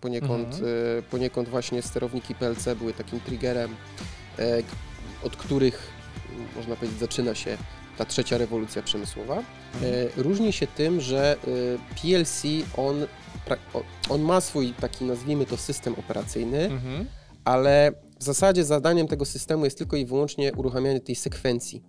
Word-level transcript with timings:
Poniekąd, 0.00 0.54
Mhm. 0.54 0.64
e, 0.98 1.02
poniekąd 1.02 1.48
właśnie 1.48 1.82
sterowniki 1.82 2.34
PLC 2.34 2.74
były 2.78 2.92
takim 2.94 3.20
triggerem, 3.20 3.76
e, 4.38 4.62
od 5.22 5.36
których 5.36 5.88
można 6.56 6.76
powiedzieć 6.76 6.98
zaczyna 6.98 7.34
się 7.34 7.56
ta 7.98 8.04
trzecia 8.04 8.38
rewolucja 8.38 8.82
przemysłowa. 8.82 9.36
E, 9.38 9.42
Różni 10.22 10.52
się 10.52 10.66
tym, 10.66 11.00
że 11.00 11.36
PLC 12.02 12.42
on, 12.76 13.06
on 14.08 14.22
ma 14.22 14.40
swój 14.40 14.72
taki 14.80 15.04
nazwijmy 15.04 15.46
to 15.46 15.56
system 15.56 15.94
operacyjny, 15.94 16.64
Mhm. 16.64 17.06
ale 17.44 17.92
w 18.18 18.24
zasadzie 18.24 18.64
zadaniem 18.64 19.08
tego 19.08 19.24
systemu 19.24 19.64
jest 19.64 19.78
tylko 19.78 19.96
i 19.96 20.06
wyłącznie 20.06 20.52
uruchamianie 20.52 21.00
tej 21.00 21.14
sekwencji. 21.14 21.82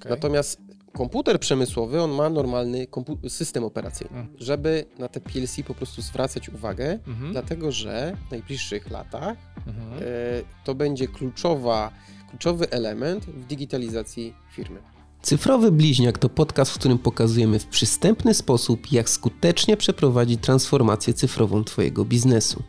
Okej. 0.00 0.10
Natomiast 0.10 0.60
komputer 0.92 1.40
przemysłowy, 1.40 2.02
on 2.02 2.10
ma 2.10 2.28
normalny 2.30 2.86
kompu- 2.86 3.28
system 3.28 3.64
operacyjny, 3.64 4.16
Mhm. 4.18 4.36
żeby 4.40 4.84
na 4.98 5.08
te 5.08 5.20
PLC 5.20 5.62
po 5.66 5.74
prostu 5.74 6.02
zwracać 6.02 6.48
uwagę, 6.48 6.98
Mhm. 7.06 7.32
dlatego 7.32 7.72
że 7.72 8.16
w 8.28 8.30
najbliższych 8.30 8.90
latach 8.90 9.36
Mhm. 9.66 9.92
e, 9.92 10.02
to 10.64 10.74
będzie 10.74 11.08
kluczowa, 11.08 11.90
kluczowy 12.30 12.70
element 12.70 13.24
w 13.26 13.46
digitalizacji 13.46 14.34
firmy. 14.52 14.78
Cyfrowy 15.22 15.72
Bliźniak 15.72 16.18
to 16.18 16.28
podcast, 16.28 16.70
w 16.70 16.74
którym 16.78 16.98
pokazujemy 16.98 17.58
w 17.58 17.66
przystępny 17.66 18.34
sposób, 18.34 18.92
jak 18.92 19.10
skutecznie 19.10 19.76
przeprowadzić 19.76 20.40
transformację 20.40 21.14
cyfrową 21.14 21.64
Twojego 21.64 22.04
biznesu. 22.04 22.62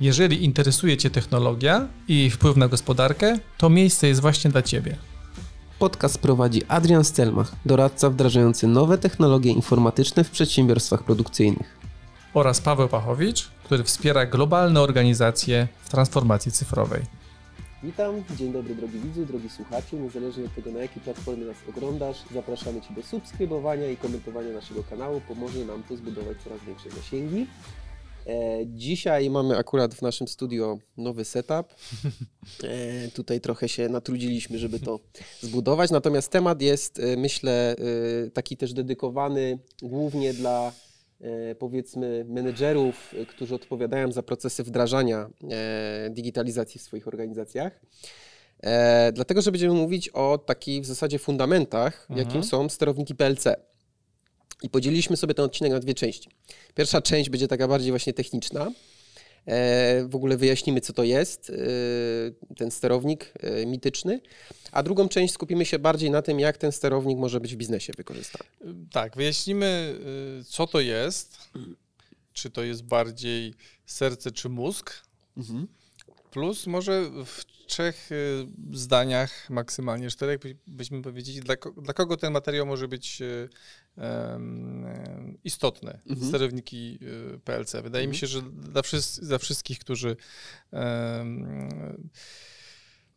Jeżeli 0.00 0.44
interesuje 0.44 0.96
Cię 0.96 1.10
technologia 1.10 1.88
i 2.08 2.18
jej 2.18 2.30
wpływ 2.30 2.56
na 2.56 2.68
gospodarkę, 2.68 3.38
to 3.58 3.70
miejsce 3.70 4.08
jest 4.08 4.20
właśnie 4.20 4.50
dla 4.50 4.62
Ciebie. 4.62 4.96
Podcast 5.82 6.18
prowadzi 6.18 6.62
Adrian 6.68 7.04
Stelmach, 7.04 7.52
doradca 7.66 8.10
wdrażający 8.10 8.66
nowe 8.66 8.98
technologie 8.98 9.50
informatyczne 9.50 10.24
w 10.24 10.30
przedsiębiorstwach 10.30 11.02
produkcyjnych. 11.02 11.78
Oraz 12.34 12.60
Paweł 12.60 12.88
Pachowicz, 12.88 13.50
który 13.64 13.84
wspiera 13.84 14.26
globalne 14.26 14.80
organizacje 14.80 15.68
w 15.82 15.90
transformacji 15.90 16.52
cyfrowej. 16.52 17.02
Witam, 17.82 18.14
dzień 18.36 18.52
dobry 18.52 18.74
drogi 18.74 18.98
widzu, 18.98 19.26
drogi 19.26 19.48
słuchaczu, 19.48 19.96
niezależnie 19.96 20.44
od 20.44 20.54
tego 20.54 20.70
na 20.70 20.78
jakiej 20.78 21.02
platformie 21.02 21.44
nas 21.44 21.56
oglądasz, 21.68 22.16
zapraszamy 22.34 22.80
Cię 22.80 22.94
do 22.94 23.02
subskrybowania 23.02 23.90
i 23.90 23.96
komentowania 23.96 24.52
naszego 24.52 24.82
kanału, 24.82 25.20
pomoże 25.28 25.64
nam 25.64 25.82
to 25.88 25.96
zbudować 25.96 26.36
coraz 26.44 26.58
większe 26.66 26.90
zasięgi. 26.90 27.46
E, 28.26 28.66
dzisiaj 28.66 29.30
mamy 29.30 29.56
akurat 29.56 29.94
w 29.94 30.02
naszym 30.02 30.28
studio 30.28 30.78
nowy 30.96 31.24
setup. 31.24 31.74
E, 32.64 33.08
tutaj 33.08 33.40
trochę 33.40 33.68
się 33.68 33.88
natrudziliśmy, 33.88 34.58
żeby 34.58 34.80
to 34.80 35.00
zbudować, 35.40 35.90
natomiast 35.90 36.30
temat 36.30 36.62
jest, 36.62 36.98
e, 36.98 37.16
myślę, 37.16 37.76
taki 38.34 38.56
też 38.56 38.72
dedykowany 38.72 39.58
głównie 39.82 40.34
dla 40.34 40.72
powiedzmy 41.58 42.24
menedżerów, 42.28 43.14
którzy 43.28 43.54
odpowiadają 43.54 44.12
za 44.12 44.22
procesy 44.22 44.64
wdrażania 44.64 45.30
digitalizacji 46.10 46.80
w 46.80 46.82
swoich 46.82 47.08
organizacjach. 47.08 47.80
Dlatego, 49.12 49.42
że 49.42 49.52
będziemy 49.52 49.74
mówić 49.74 50.08
o 50.08 50.38
takich 50.38 50.82
w 50.82 50.86
zasadzie 50.86 51.18
fundamentach, 51.18 52.06
Mhm. 52.10 52.26
jakim 52.26 52.44
są 52.44 52.68
sterowniki 52.68 53.14
PLC. 53.14 53.56
I 54.62 54.68
podzieliliśmy 54.68 55.16
sobie 55.16 55.34
ten 55.34 55.44
odcinek 55.44 55.72
na 55.72 55.80
dwie 55.80 55.94
części. 55.94 56.28
Pierwsza 56.74 57.02
część 57.02 57.30
będzie 57.30 57.48
taka 57.48 57.68
bardziej 57.68 57.90
właśnie 57.92 58.12
techniczna. 58.12 58.72
E, 59.46 60.04
w 60.08 60.16
ogóle 60.16 60.36
wyjaśnimy, 60.36 60.80
co 60.80 60.92
to 60.92 61.04
jest 61.04 61.50
e, 61.50 62.54
ten 62.54 62.70
sterownik 62.70 63.32
e, 63.40 63.66
mityczny. 63.66 64.20
A 64.72 64.82
drugą 64.82 65.08
część 65.08 65.34
skupimy 65.34 65.64
się 65.64 65.78
bardziej 65.78 66.10
na 66.10 66.22
tym, 66.22 66.40
jak 66.40 66.56
ten 66.56 66.72
sterownik 66.72 67.18
może 67.18 67.40
być 67.40 67.54
w 67.54 67.56
biznesie 67.56 67.92
wykorzystany. 67.96 68.44
Tak, 68.90 69.16
wyjaśnimy, 69.16 69.96
y, 70.40 70.44
co 70.44 70.66
to 70.66 70.80
jest. 70.80 71.38
Czy 72.32 72.50
to 72.50 72.62
jest 72.62 72.84
bardziej 72.84 73.54
serce 73.86 74.30
czy 74.30 74.48
mózg. 74.48 74.90
Plus 76.32 76.66
może 76.66 77.10
w 77.24 77.44
trzech 77.66 78.12
y, 78.12 78.46
zdaniach, 78.72 79.50
maksymalnie 79.50 80.10
czterech, 80.10 80.38
by- 80.38 80.56
byśmy 80.66 81.02
powiedzieli, 81.02 81.40
dla, 81.40 81.54
dla 81.82 81.94
kogo 81.94 82.16
ten 82.16 82.32
materiał 82.32 82.66
może 82.66 82.88
być 82.88 83.22
y, 83.22 83.48
istotny. 85.44 86.00
Mhm. 86.06 86.28
Sterowniki 86.28 86.98
y, 87.34 87.38
PLC. 87.38 87.82
Wydaje 87.82 88.08
mi 88.08 88.16
się, 88.16 88.26
że 88.26 88.42
dla, 88.42 88.80
wszys- 88.82 89.20
dla 89.20 89.38
wszystkich, 89.38 89.78
którzy 89.78 90.16
em, 90.72 92.10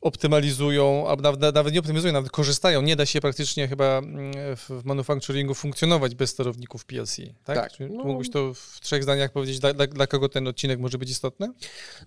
optymalizują, 0.05 1.07
a 1.07 1.16
nawet, 1.16 1.55
nawet 1.55 1.73
nie 1.73 1.79
optymalizują, 1.79 2.13
nawet 2.13 2.31
korzystają. 2.31 2.81
Nie 2.81 2.95
da 2.95 3.05
się 3.05 3.21
praktycznie 3.21 3.67
chyba 3.67 3.97
mm, 3.97 4.31
w, 4.55 4.81
manufacturingu 4.83 5.53
funkcjonować 5.53 6.16
bez 6.16 6.29
sterowników 6.29 6.85
PLC. 6.85 7.17
Tak? 7.43 7.57
Tak, 7.57 7.71
no- 7.89 8.03
Mógłbyś 8.03 8.29
to 8.29 8.53
w 8.53 8.79
trzech 8.81 9.03
zdaniach 9.03 9.31
powiedzieć, 9.31 9.59
dla, 9.59 9.73
dla, 9.73 9.88
dla 9.88 10.07
kogo 10.07 10.29
ten 10.29 10.47
odcinek 10.47 10.79
może 10.79 10.97
być 10.97 11.09
istotny? 11.09 11.51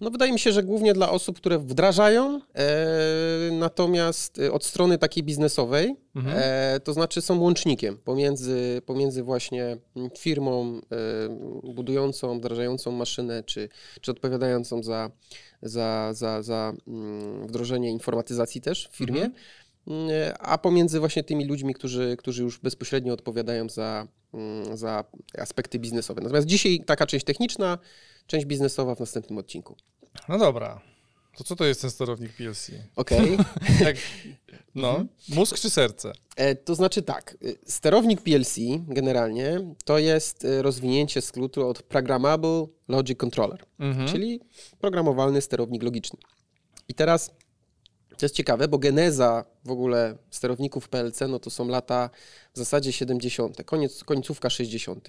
No 0.01 0.11
wydaje 0.11 0.33
mi 0.33 0.39
się, 0.39 0.53
że 0.53 0.63
głównie 0.63 0.93
dla 0.95 1.11
osób, 1.11 1.37
które 1.37 1.59
wdrażają, 1.59 2.41
e, 2.55 3.51
natomiast 3.53 4.39
e, 4.39 4.53
od 4.53 4.65
strony 4.65 4.99
takiej 4.99 5.23
biznesowej, 5.23 5.97
Mhm. 6.17 6.37
e, 6.39 6.81
to 6.81 6.93
znaczy 6.93 7.21
są 7.23 7.41
łącznikiem 7.41 7.97
pomiędzy, 7.97 8.83
pomiędzy 8.87 9.23
właśnie 9.23 9.77
mm, 9.97 10.11
firmą 10.19 10.81
e, 11.65 11.73
budującą, 11.75 12.39
wdrażającą 12.39 12.91
maszynę, 12.93 13.43
czy, 13.45 13.69
czy 14.01 14.11
odpowiadającą 14.11 14.83
za, 14.83 15.11
za, 15.63 16.11
za, 16.15 16.43
za 16.43 16.73
mm, 16.89 17.47
wdrożenie 17.47 17.91
informatyzacji 17.91 18.61
też 18.61 18.89
w 18.89 18.97
firmie, 18.97 19.25
Mhm. 19.25 19.43
mm, 19.87 20.35
a 20.39 20.59
pomiędzy 20.59 21.01
właśnie 21.01 21.25
tymi 21.25 21.45
ludźmi, 21.47 21.75
którzy, 21.75 22.17
którzy 22.19 22.43
już 22.43 22.59
bezpośrednio 22.59 23.15
odpowiadają 23.15 23.69
za, 23.69 24.09
mm, 24.35 24.77
za 24.77 25.05
aspekty 25.39 25.79
biznesowe. 25.79 26.21
Natomiast 26.21 26.47
dzisiaj 26.47 26.81
taka 26.87 27.07
część 27.07 27.25
techniczna, 27.25 27.79
część 28.27 28.47
biznesowa 28.47 28.95
w 28.95 29.01
następnym 29.01 29.39
odcinku. 29.39 29.77
No 30.29 30.39
dobra. 30.39 30.81
To 31.39 31.45
co 31.45 31.57
to 31.57 31.65
jest 31.65 31.81
ten 31.81 31.91
sterownik 31.91 32.33
PLC? 32.33 32.71
Okej. 32.97 33.39
Jak, 33.81 33.97
no, 34.75 34.89
Mhm. 34.91 35.09
mózg 35.29 35.59
czy 35.59 35.71
serce? 35.71 36.13
E, 36.37 36.55
To 36.55 36.75
znaczy 36.75 37.03
tak, 37.03 37.37
y, 37.45 37.59
sterownik 37.67 38.21
PLC 38.23 38.57
generalnie 38.89 39.75
to 39.85 39.99
jest 39.99 40.45
y, 40.45 40.63
rozwinięcie 40.63 41.21
skrótu 41.21 41.69
od 41.69 41.83
Programmable 41.83 42.67
Logic 42.89 43.19
Controller, 43.19 43.65
Mhm. 43.79 44.09
czyli 44.09 44.41
programowalny 44.81 45.41
sterownik 45.41 45.83
logiczny. 45.83 46.19
I 46.89 46.95
teraz 46.95 47.31
to 48.19 48.25
jest 48.27 48.35
ciekawe, 48.35 48.69
bo 48.69 48.79
geneza 48.79 49.45
w 49.65 49.71
ogóle 49.71 50.17
sterowników 50.31 50.89
PLC 50.89 51.21
no 51.29 51.39
to 51.39 51.51
są 51.51 51.69
lata 51.69 52.11
w 52.55 52.59
zasadzie 52.59 52.93
70., 52.93 53.65
koniec, 53.65 54.05
końcówka 54.05 54.51
60. 54.51 55.09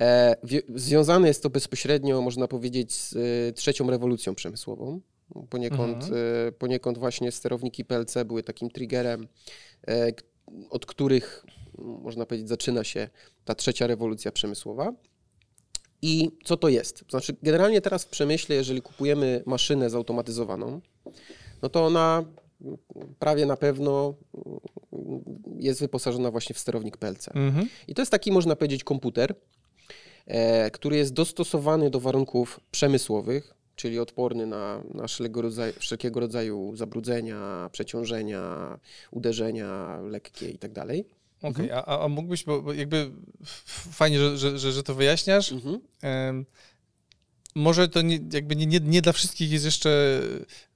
E, 0.00 0.36
wi- 0.44 0.62
związane 0.74 1.28
jest 1.28 1.42
to 1.42 1.50
bezpośrednio, 1.50 2.20
można 2.22 2.48
powiedzieć, 2.48 2.92
z 2.94 3.12
y, 3.12 3.52
trzecią 3.52 3.90
rewolucją 3.90 4.34
przemysłową. 4.34 5.00
Poniekąd, 5.50 6.02
Mhm. 6.04 6.14
y, 6.48 6.52
poniekąd 6.52 6.98
właśnie 6.98 7.32
sterowniki 7.32 7.84
PLC 7.84 8.24
były 8.24 8.42
takim 8.42 8.70
triggerem, 8.70 9.28
e, 9.88 10.12
od 10.70 10.86
których, 10.86 11.46
można 11.78 12.26
powiedzieć, 12.26 12.48
zaczyna 12.48 12.84
się 12.84 13.08
ta 13.44 13.54
trzecia 13.54 13.86
rewolucja 13.86 14.32
przemysłowa. 14.32 14.92
I 16.02 16.30
co 16.44 16.56
to 16.56 16.68
jest? 16.68 17.04
Znaczy, 17.10 17.36
generalnie 17.42 17.80
teraz 17.80 18.04
w 18.04 18.08
przemyśle, 18.08 18.56
jeżeli 18.56 18.82
kupujemy 18.82 19.42
maszynę 19.46 19.90
zautomatyzowaną, 19.90 20.80
no 21.62 21.68
to 21.68 21.86
ona 21.86 22.24
prawie 23.18 23.46
na 23.46 23.56
pewno 23.56 24.14
mm, 24.92 25.20
jest 25.58 25.80
wyposażona 25.80 26.30
właśnie 26.30 26.54
w 26.54 26.58
sterownik 26.58 26.96
PLC. 26.96 27.28
Mhm. 27.34 27.68
I 27.88 27.94
to 27.94 28.02
jest 28.02 28.12
taki, 28.12 28.32
można 28.32 28.56
powiedzieć, 28.56 28.84
komputer, 28.84 29.30
e, 29.30 29.36
który 30.72 30.96
jest 30.96 31.12
dostosowany 31.12 31.90
do 31.90 32.00
warunków 32.00 32.60
przemysłowych, 32.70 33.54
czyli 33.76 33.98
odporny 33.98 34.46
na, 34.46 34.82
na 34.94 35.06
wszelkiego, 35.06 35.42
rodzaju, 35.42 35.72
wszelkiego 35.78 36.20
rodzaju 36.20 36.76
zabrudzenia, 36.76 37.68
przeciążenia, 37.72 38.78
uderzenia 39.10 40.00
lekkie 40.00 40.50
i 40.50 40.58
tak 40.58 40.72
dalej. 40.72 41.04
Okej, 41.42 41.70
a, 41.70 41.84
a- 41.84 42.04
a 42.04 42.08
mógłbyś, 42.08 42.44
bo, 42.44 42.72
jakby 42.72 43.10
fajnie, 43.92 44.18
że, 44.18 44.38
że, 44.38 44.58
że, 44.58 44.72
że 44.72 44.82
to 44.82 44.94
wyjaśniasz. 44.94 45.52
Mhm. 45.52 45.80
Może 47.56 47.88
to 47.88 48.02
nie, 48.02 48.18
jakby 48.32 48.56
nie, 48.56 48.66
nie, 48.66 48.80
nie 48.80 49.02
dla 49.02 49.12
wszystkich 49.12 49.50
jest 49.52 49.64
jeszcze 49.64 50.20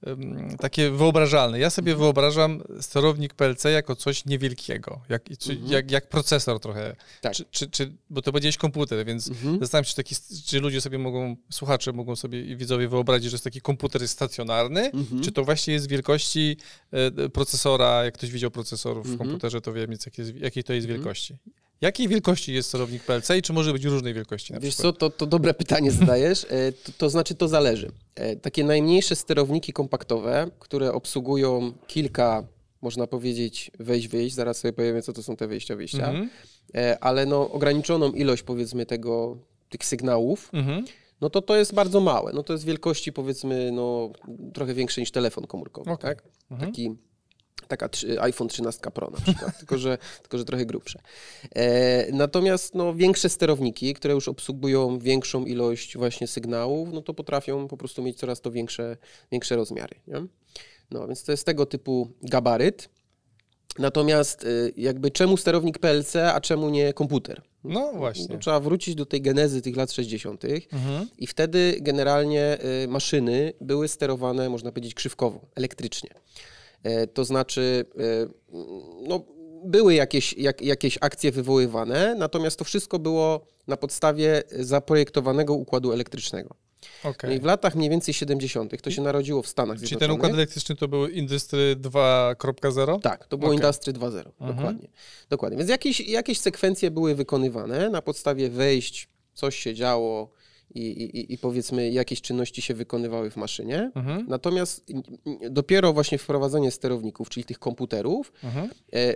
em, 0.05 0.57
takie 0.59 0.91
wyobrażalne. 0.91 1.59
Ja 1.59 1.69
sobie 1.69 1.95
wyobrażam 1.95 2.61
sterownik 2.81 3.33
PLC 3.33 3.63
jako 3.63 3.95
coś 3.95 4.25
niewielkiego, 4.25 5.01
jak, 5.09 5.23
czy, 5.39 5.51
Mhm. 5.51 5.71
jak, 5.71 5.91
jak 5.91 6.09
procesor 6.09 6.59
trochę. 6.59 6.95
Tak. 7.21 7.33
Czy, 7.33 7.45
czy, 7.51 7.67
czy, 7.69 7.93
bo 8.09 8.21
to 8.21 8.31
powiedziałeś 8.31 8.57
komputer, 8.57 9.05
więc 9.05 9.27
Mhm. 9.29 9.59
zastanawiam 9.59 9.85
się, 9.85 9.95
taki, 9.95 10.15
czy 10.45 10.59
ludzie 10.59 10.81
sobie 10.81 10.97
mogą, 10.97 11.35
słuchacze 11.51 11.93
mogą 11.93 12.15
sobie 12.15 12.41
i 12.41 12.55
widzowie 12.57 12.87
wyobrazić, 12.87 13.29
że 13.31 13.35
jest 13.35 13.43
taki 13.43 13.61
komputer 13.61 14.07
stacjonarny, 14.07 14.91
Mhm. 14.91 15.21
czy 15.23 15.31
to 15.31 15.43
właśnie 15.43 15.73
jest 15.73 15.87
wielkości 15.89 16.57
e, 16.91 17.29
procesora, 17.29 18.03
jak 18.05 18.13
ktoś 18.13 18.31
widział 18.31 18.51
procesorów 18.51 19.07
w 19.07 19.11
Mhm. 19.11 19.29
komputerze, 19.29 19.61
to 19.61 19.73
wie 19.73 19.87
mniej 19.87 19.99
jakiej 20.41 20.63
to 20.63 20.73
jest 20.73 20.85
Mhm. 20.85 20.99
wielkości. 20.99 21.37
Jakiej 21.81 22.07
wielkości 22.07 22.53
jest 22.53 22.69
sterownik 22.69 23.03
PLC 23.03 23.29
i 23.37 23.41
czy 23.41 23.53
może 23.53 23.73
być 23.73 23.85
różnej 23.85 24.13
wielkości 24.13 24.53
na 24.53 24.59
Wiesz 24.59 24.73
przykład? 24.75 24.95
co, 24.95 24.99
to, 24.99 25.17
to 25.17 25.25
dobre 25.25 25.53
pytanie 25.53 25.91
zadajesz. 26.01 26.45
E, 26.49 26.71
To, 26.71 26.91
to 26.97 27.09
znaczy, 27.09 27.35
to 27.35 27.47
zależy. 27.47 27.91
E, 28.15 28.35
Takie 28.35 28.63
najmniejsze 28.63 29.15
sterowniki 29.15 29.73
kompaktowe, 29.73 30.47
które 30.59 30.93
obsługują 30.93 31.73
kilka, 31.87 32.43
można 32.81 33.07
powiedzieć, 33.07 33.71
wejść-wyjść, 33.79 34.35
zaraz 34.35 34.57
sobie 34.57 34.73
powiemy, 34.73 35.01
co 35.01 35.13
to 35.13 35.23
są 35.23 35.35
te 35.35 35.47
wejścia-wyjścia, 35.47 36.07
Mhm. 36.09 36.29
e, 36.75 36.97
ale 37.03 37.25
no, 37.25 37.51
ograniczoną 37.51 38.11
ilość, 38.11 38.43
powiedzmy, 38.43 38.85
tego, 38.85 39.37
tych 39.69 39.85
sygnałów, 39.85 40.49
Mhm. 40.53 40.85
no 41.21 41.29
to 41.29 41.41
to 41.41 41.55
jest 41.55 41.73
bardzo 41.73 41.99
małe. 41.99 42.31
No 42.33 42.43
to 42.43 42.53
jest 42.53 42.65
wielkości 42.65 43.13
powiedzmy 43.13 43.71
no, 43.71 44.11
trochę 44.53 44.73
większe 44.73 45.01
niż 45.01 45.11
telefon 45.11 45.47
komórkowy. 45.47 45.91
Okej. 45.91 46.15
Tak? 46.15 46.23
Taki, 46.59 46.95
taka 47.67 47.89
iPhone 48.19 48.47
13 48.47 48.91
Pro 48.93 49.09
na 49.09 49.21
przykład, 49.21 49.57
tylko, 49.59 49.77
że, 49.77 49.97
tylko 50.21 50.37
że 50.37 50.45
trochę 50.45 50.65
grubsze. 50.65 50.99
E, 51.55 52.11
natomiast 52.11 52.75
no, 52.75 52.93
większe 52.93 53.29
sterowniki, 53.29 53.93
które 53.93 54.13
już 54.13 54.27
obsługują 54.27 54.99
większą 54.99 55.45
ilość 55.45 55.97
właśnie 55.97 56.27
sygnałów, 56.27 56.89
no 56.93 57.01
to 57.01 57.13
potrafią 57.13 57.67
po 57.67 57.77
prostu 57.77 58.03
mieć 58.03 58.17
coraz 58.17 58.41
to 58.41 58.51
większe, 58.51 58.97
większe 59.31 59.55
rozmiary. 59.55 59.95
Nie? 60.07 60.25
No 60.91 61.07
więc 61.07 61.23
to 61.23 61.31
jest 61.31 61.45
tego 61.45 61.65
typu 61.65 62.11
gabaryt. 62.21 62.89
Natomiast 63.79 64.43
y, 64.43 64.73
jakby 64.77 65.11
czemu 65.11 65.37
sterownik 65.37 65.79
PLC, 65.79 66.15
a 66.15 66.41
czemu 66.41 66.69
nie 66.69 66.93
komputer? 66.93 67.41
No 67.63 67.93
właśnie. 67.93 68.37
Trzeba 68.37 68.59
wrócić 68.59 68.95
do 68.95 69.05
tej 69.05 69.21
genezy 69.21 69.61
tych 69.61 69.75
lat 69.75 69.91
60. 69.91 70.43
Mhm. 70.71 71.07
i 71.17 71.27
wtedy 71.27 71.77
generalnie 71.81 72.57
y, 72.83 72.87
maszyny 72.87 73.53
były 73.61 73.87
sterowane, 73.87 74.49
można 74.49 74.71
powiedzieć, 74.71 74.93
krzywkowo, 74.93 75.41
elektrycznie. 75.55 76.09
E, 76.83 77.07
To 77.07 77.25
znaczy, 77.25 77.85
y, 77.99 78.29
no, 79.07 79.23
były 79.65 79.93
jakieś, 79.93 80.33
jak, 80.33 80.61
jakieś 80.61 80.97
akcje 81.01 81.31
wywoływane, 81.31 82.15
natomiast 82.15 82.59
to 82.59 82.65
wszystko 82.65 82.99
było 82.99 83.45
na 83.67 83.77
podstawie 83.77 84.43
zaprojektowanego 84.59 85.53
układu 85.53 85.91
elektrycznego. 85.91 86.55
Okej. 87.03 87.29
No 87.29 87.35
i 87.35 87.39
w 87.39 87.43
latach 87.45 87.75
mniej 87.75 87.89
więcej 87.89 88.13
70. 88.13 88.81
to 88.81 88.91
się 88.91 89.01
narodziło 89.01 89.41
w 89.41 89.47
Stanach 89.47 89.77
Czyli 89.77 89.89
ten 89.89 89.99
Zjednoczonych. 89.99 90.19
układ 90.19 90.33
elektryczny 90.33 90.75
to 90.75 90.87
był 90.87 91.07
Industry 91.07 91.75
2.0? 91.81 93.01
Tak, 93.01 93.27
to 93.27 93.37
było 93.37 93.49
Okej. 93.51 93.57
Industry 93.57 93.93
2.0, 93.93 94.23
dokładnie. 94.47 94.87
dokładnie. 95.29 95.57
Więc 95.57 95.69
jakieś, 95.69 95.99
jakieś 95.99 96.39
sekwencje 96.39 96.91
były 96.91 97.15
wykonywane 97.15 97.89
na 97.89 98.01
podstawie 98.01 98.49
wejść, 98.49 99.09
coś 99.33 99.55
się 99.59 99.73
działo 99.75 100.29
i, 100.75 100.81
i, 100.81 101.33
i 101.33 101.37
powiedzmy 101.37 101.89
jakieś 101.89 102.21
czynności 102.21 102.61
się 102.61 102.73
wykonywały 102.73 103.31
w 103.31 103.37
maszynie. 103.37 103.91
Mhm. 103.95 104.25
Natomiast 104.27 104.85
dopiero 105.49 105.93
właśnie 105.93 106.17
wprowadzenie 106.17 106.71
sterowników, 106.71 107.29
czyli 107.29 107.43
tych 107.43 107.59
komputerów, 107.59 108.31
Mhm. 108.43 108.69
e, 108.93 109.13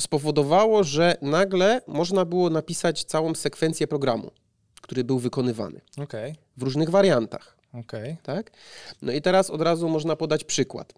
spowodowało, 0.00 0.84
że 0.84 1.16
nagle 1.22 1.80
można 1.86 2.24
było 2.24 2.50
napisać 2.50 3.04
całą 3.04 3.34
sekwencję 3.34 3.86
programu, 3.86 4.30
który 4.82 5.04
był 5.04 5.18
wykonywany 5.18 5.80
Okej, 5.98 6.34
w 6.56 6.62
różnych 6.62 6.90
wariantach 6.90 7.56
okej. 7.72 8.16
tak? 8.22 8.50
No 9.02 9.12
i 9.12 9.22
teraz 9.22 9.50
od 9.50 9.62
razu 9.62 9.88
można 9.88 10.16
podać 10.16 10.44
przykład. 10.44 10.94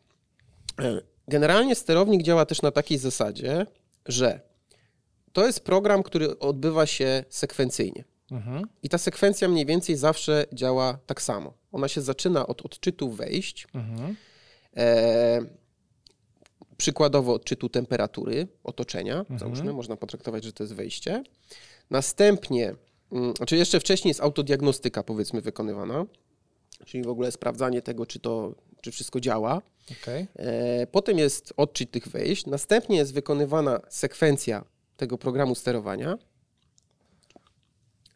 E, 0.80 1.00
Generalnie 1.28 1.74
sterownik 1.74 2.22
działa 2.22 2.46
też 2.46 2.62
na 2.62 2.70
takiej 2.70 2.98
zasadzie, 2.98 3.66
że 4.06 4.40
to 5.32 5.46
jest 5.46 5.60
program, 5.60 6.02
który 6.02 6.38
odbywa 6.38 6.86
się 6.86 7.24
sekwencyjnie. 7.28 8.04
Mhm. 8.30 8.62
I 8.82 8.88
ta 8.88 8.98
sekwencja 8.98 9.48
mniej 9.48 9.66
więcej 9.66 9.96
zawsze 9.96 10.44
działa 10.52 10.98
tak 11.06 11.22
samo. 11.22 11.52
Ona 11.72 11.88
się 11.88 12.00
zaczyna 12.00 12.46
od 12.46 12.62
odczytu 12.66 13.10
wejść, 13.10 13.66
Mhm. 13.74 14.16
e, 14.76 15.40
przykładowo 16.76 17.32
odczytu 17.34 17.68
temperatury 17.68 18.48
otoczenia, 18.64 19.24
załóżmy, 19.36 19.72
można 19.72 19.96
potraktować, 19.96 20.44
że 20.44 20.52
to 20.52 20.62
jest 20.62 20.74
wejście. 20.74 21.22
Następnie, 21.90 22.74
mm, 23.12 23.34
znaczy 23.36 23.56
jeszcze 23.56 23.80
wcześniej 23.80 24.10
jest 24.10 24.20
autodiagnostyka 24.20 25.02
powiedzmy 25.02 25.40
wykonywana, 25.40 26.06
czyli 26.86 27.04
w 27.04 27.08
ogóle 27.08 27.32
sprawdzanie 27.32 27.82
tego, 27.82 28.06
czy 28.06 28.18
to, 28.20 28.54
czy 28.80 28.90
wszystko 28.92 29.20
działa. 29.20 29.62
Okej. 30.02 30.26
E, 30.36 30.86
Potem 30.86 31.18
jest 31.18 31.52
odczyt 31.56 31.90
tych 31.90 32.08
wejść, 32.08 32.46
następnie 32.46 32.96
jest 32.96 33.14
wykonywana 33.14 33.80
sekwencja 33.88 34.64
tego 34.96 35.18
programu 35.18 35.54
sterowania, 35.54 36.18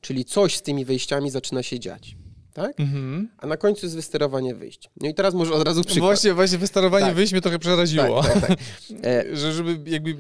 czyli 0.03 0.25
coś 0.25 0.57
z 0.57 0.63
tymi 0.63 0.85
wejściami 0.85 1.31
zaczyna 1.31 1.63
się 1.63 1.81
dziać, 1.81 2.17
tak? 2.55 2.81
Mhm. 2.81 3.29
A 3.39 3.47
na 3.47 3.57
końcu 3.57 3.87
jest 3.87 3.97
wysterowanie 3.97 4.55
wyjść. 4.55 4.91
No 5.01 5.09
i 5.09 5.15
teraz 5.15 5.35
może 5.35 5.53
od 5.55 5.63
razu 5.67 5.85
przykład. 5.85 6.09
Właśnie, 6.09 6.35
właśnie 6.35 6.59
wysterowanie 6.59 7.07
Tak. 7.07 7.15
wyjść 7.15 7.33
mnie 7.33 7.43
trochę 7.43 7.59
przeraziło. 7.59 8.23
Tak, 8.23 8.33
tak, 8.33 8.47
tak. 8.49 8.59
E, 9.05 9.25
Że, 9.37 9.53
żeby 9.53 9.91
jakby 9.91 10.11
e, 10.11 10.15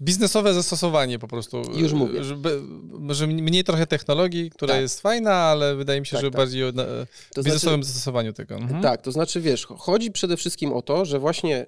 biznesowe 0.00 0.54
zastosowanie 0.54 1.18
po 1.18 1.28
prostu. 1.28 1.62
Już 1.76 1.92
mówię. 1.92 2.24
Żeby, 2.24 2.60
że 3.10 3.26
mniej 3.26 3.64
trochę 3.64 3.86
technologii, 3.86 4.50
która 4.50 4.74
Tak. 4.74 4.82
jest 4.82 5.00
fajna, 5.00 5.34
ale 5.34 5.76
wydaje 5.76 6.00
mi 6.00 6.06
się, 6.06 6.12
Tak, 6.16 6.20
że 6.24 6.30
tak. 6.30 6.36
bardziej 6.36 6.64
o 6.64 6.72
na, 6.72 6.84
To 7.34 7.42
biznesowym 7.42 7.82
znaczy- 7.82 7.92
zastosowaniu 7.92 8.32
tego. 8.32 8.54
Mhm. 8.54 8.82
Tak, 8.82 9.02
to 9.02 9.12
znaczy 9.12 9.40
wiesz, 9.40 9.66
chodzi 9.66 10.10
przede 10.10 10.36
wszystkim 10.36 10.72
o 10.72 10.82
to, 10.82 11.04
że 11.04 11.18
właśnie 11.18 11.66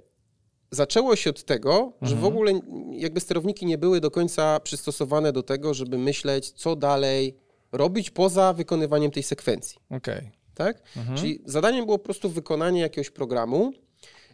zaczęło 0.70 1.16
się 1.16 1.30
od 1.30 1.44
tego, 1.44 1.92
że 2.02 2.16
w 2.16 2.24
ogóle 2.24 2.60
jakby 2.90 3.20
sterowniki 3.20 3.66
nie 3.66 3.78
były 3.78 4.00
do 4.00 4.10
końca 4.10 4.60
przystosowane 4.60 5.32
do 5.32 5.42
tego, 5.42 5.74
żeby 5.74 5.98
myśleć, 5.98 6.50
co 6.50 6.76
dalej 6.76 7.36
robić 7.72 8.10
poza 8.10 8.52
wykonywaniem 8.52 9.10
tej 9.10 9.22
sekwencji. 9.22 9.78
Okej. 9.90 10.30
Tak? 10.54 10.82
Czyli 11.16 11.42
zadaniem 11.44 11.84
było 11.84 11.98
po 11.98 12.04
prostu 12.04 12.30
wykonanie 12.30 12.80
jakiegoś 12.80 13.10
programu, 13.10 13.72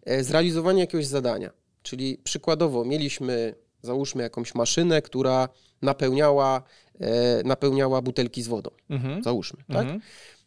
e, 0.04 0.24
zrealizowanie 0.24 0.80
jakiegoś 0.80 1.06
zadania. 1.06 1.50
Czyli 1.82 2.18
przykładowo 2.24 2.84
mieliśmy, 2.84 3.54
załóżmy, 3.82 4.22
jakąś 4.22 4.54
maszynę, 4.54 5.02
która 5.02 5.48
napełniała, 5.82 6.62
e, 7.00 7.42
napełniała 7.44 8.02
butelki 8.02 8.42
z 8.42 8.48
wodą. 8.48 8.70
Mhm. 8.90 9.22
Załóżmy, 9.22 9.64
tak? 9.68 9.82
Mhm. 9.82 10.00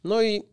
No 0.04 0.22
i 0.22 0.44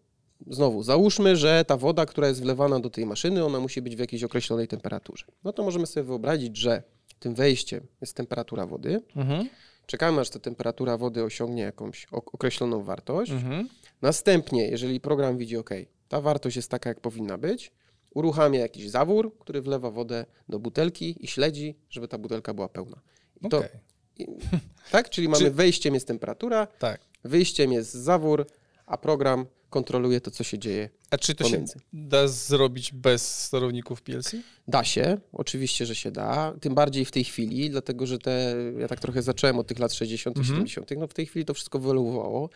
znowu, 0.46 0.82
załóżmy, 0.82 1.36
że 1.36 1.64
ta 1.64 1.76
woda, 1.76 2.06
która 2.06 2.28
jest 2.28 2.42
wlewana 2.42 2.80
do 2.80 2.90
tej 2.90 3.06
maszyny, 3.06 3.44
ona 3.44 3.60
musi 3.60 3.82
być 3.82 3.96
w 3.96 3.98
jakiejś 3.98 4.24
określonej 4.24 4.68
temperaturze. 4.68 5.24
No 5.44 5.52
to 5.52 5.62
możemy 5.62 5.86
sobie 5.86 6.04
wyobrazić, 6.04 6.56
że 6.56 6.82
tym 7.18 7.34
wejściem 7.34 7.86
jest 8.00 8.16
temperatura 8.16 8.66
wody. 8.66 9.02
Mhm. 9.16 9.48
Czekamy, 9.86 10.20
aż 10.20 10.30
ta 10.30 10.38
temperatura 10.38 10.96
wody 10.96 11.24
osiągnie 11.24 11.62
jakąś 11.62 12.06
ok- 12.10 12.34
określoną 12.34 12.82
wartość. 12.82 13.30
Mhm. 13.32 13.68
Następnie, 14.02 14.68
jeżeli 14.68 15.00
program 15.00 15.38
widzi, 15.38 15.56
OK, 15.56 15.70
ta 16.08 16.20
wartość 16.20 16.56
jest 16.56 16.70
taka, 16.70 16.88
jak 16.88 17.00
powinna 17.00 17.38
być, 17.38 17.72
uruchamia 18.14 18.60
jakiś 18.60 18.90
zawór, 18.90 19.38
który 19.38 19.62
wlewa 19.62 19.90
wodę 19.90 20.26
do 20.48 20.58
butelki 20.58 21.24
i 21.24 21.26
śledzi, 21.26 21.76
żeby 21.90 22.08
ta 22.08 22.18
butelka 22.18 22.54
była 22.54 22.68
pełna. 22.68 23.00
I 23.42 23.48
to, 23.48 23.58
Okej. 23.58 23.70
tak? 24.90 25.10
Czyli 25.10 25.28
mamy 25.32 25.44
Czy- 25.44 25.50
wejściem 25.50 25.94
jest 25.94 26.06
temperatura, 26.06 26.66
Tak. 26.66 27.00
wyjściem 27.24 27.72
jest 27.72 27.92
zawór, 27.94 28.46
a 28.86 28.98
program 28.98 29.46
kontroluje 29.70 30.20
to, 30.20 30.30
co 30.30 30.44
się 30.44 30.58
dzieje. 30.58 30.88
A 31.10 31.18
czy 31.18 31.34
to 31.34 31.44
Pomiędzy. 31.44 31.72
się 31.72 31.80
da 31.92 32.28
zrobić 32.28 32.92
bez 32.92 33.44
sterowników 33.44 34.02
PLC? 34.02 34.36
Da 34.68 34.84
się, 34.84 35.18
oczywiście, 35.32 35.86
że 35.86 35.94
się 35.94 36.10
da, 36.10 36.54
tym 36.60 36.74
bardziej 36.74 37.04
w 37.04 37.10
tej 37.10 37.24
chwili, 37.24 37.70
dlatego 37.70 38.06
że 38.06 38.18
te, 38.18 38.54
ja 38.78 38.88
tak 38.88 39.00
trochę 39.00 39.22
zacząłem 39.22 39.58
od 39.58 39.66
tych 39.66 39.78
lat 39.78 39.92
60., 39.92 40.36
Mhm. 40.38 40.66
70., 40.66 40.90
no 40.98 41.06
w 41.06 41.14
tej 41.14 41.26
chwili 41.26 41.44
to 41.44 41.54
wszystko 41.54 41.78
wyewoluowało. 41.78 42.50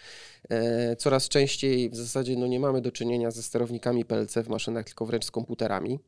E, 0.50 0.96
coraz 0.96 1.28
częściej 1.28 1.90
w 1.90 1.96
zasadzie 1.96 2.36
no, 2.36 2.46
nie 2.46 2.60
mamy 2.60 2.80
do 2.80 2.92
czynienia 2.92 3.30
ze 3.30 3.42
sterownikami 3.42 4.04
PLC 4.04 4.34
w 4.44 4.48
maszynach, 4.48 4.84
tylko 4.84 5.06
wręcz 5.06 5.24
z 5.24 5.30
komputerami. 5.30 5.98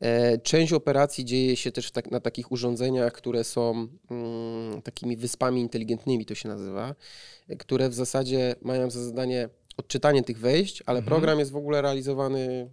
E, 0.00 0.38
Część 0.38 0.72
operacji 0.72 1.24
dzieje 1.24 1.56
się 1.56 1.72
też 1.72 1.90
tak, 1.90 2.10
na 2.10 2.20
takich 2.20 2.52
urządzeniach, 2.52 3.12
które 3.12 3.44
są 3.44 3.88
mm, 4.10 4.82
takimi 4.82 5.16
wyspami 5.16 5.60
inteligentnymi, 5.60 6.26
to 6.26 6.34
się 6.34 6.48
nazywa, 6.48 6.94
e, 7.48 7.56
które 7.56 7.88
w 7.88 7.94
zasadzie 7.94 8.54
mają 8.62 8.90
za 8.90 9.04
zadanie 9.04 9.48
odczytanie 9.78 10.22
tych 10.22 10.38
wejść, 10.38 10.82
ale 10.86 11.02
program 11.02 11.38
jest 11.38 11.50
w 11.50 11.56
ogóle 11.56 11.82
realizowany 11.82 12.70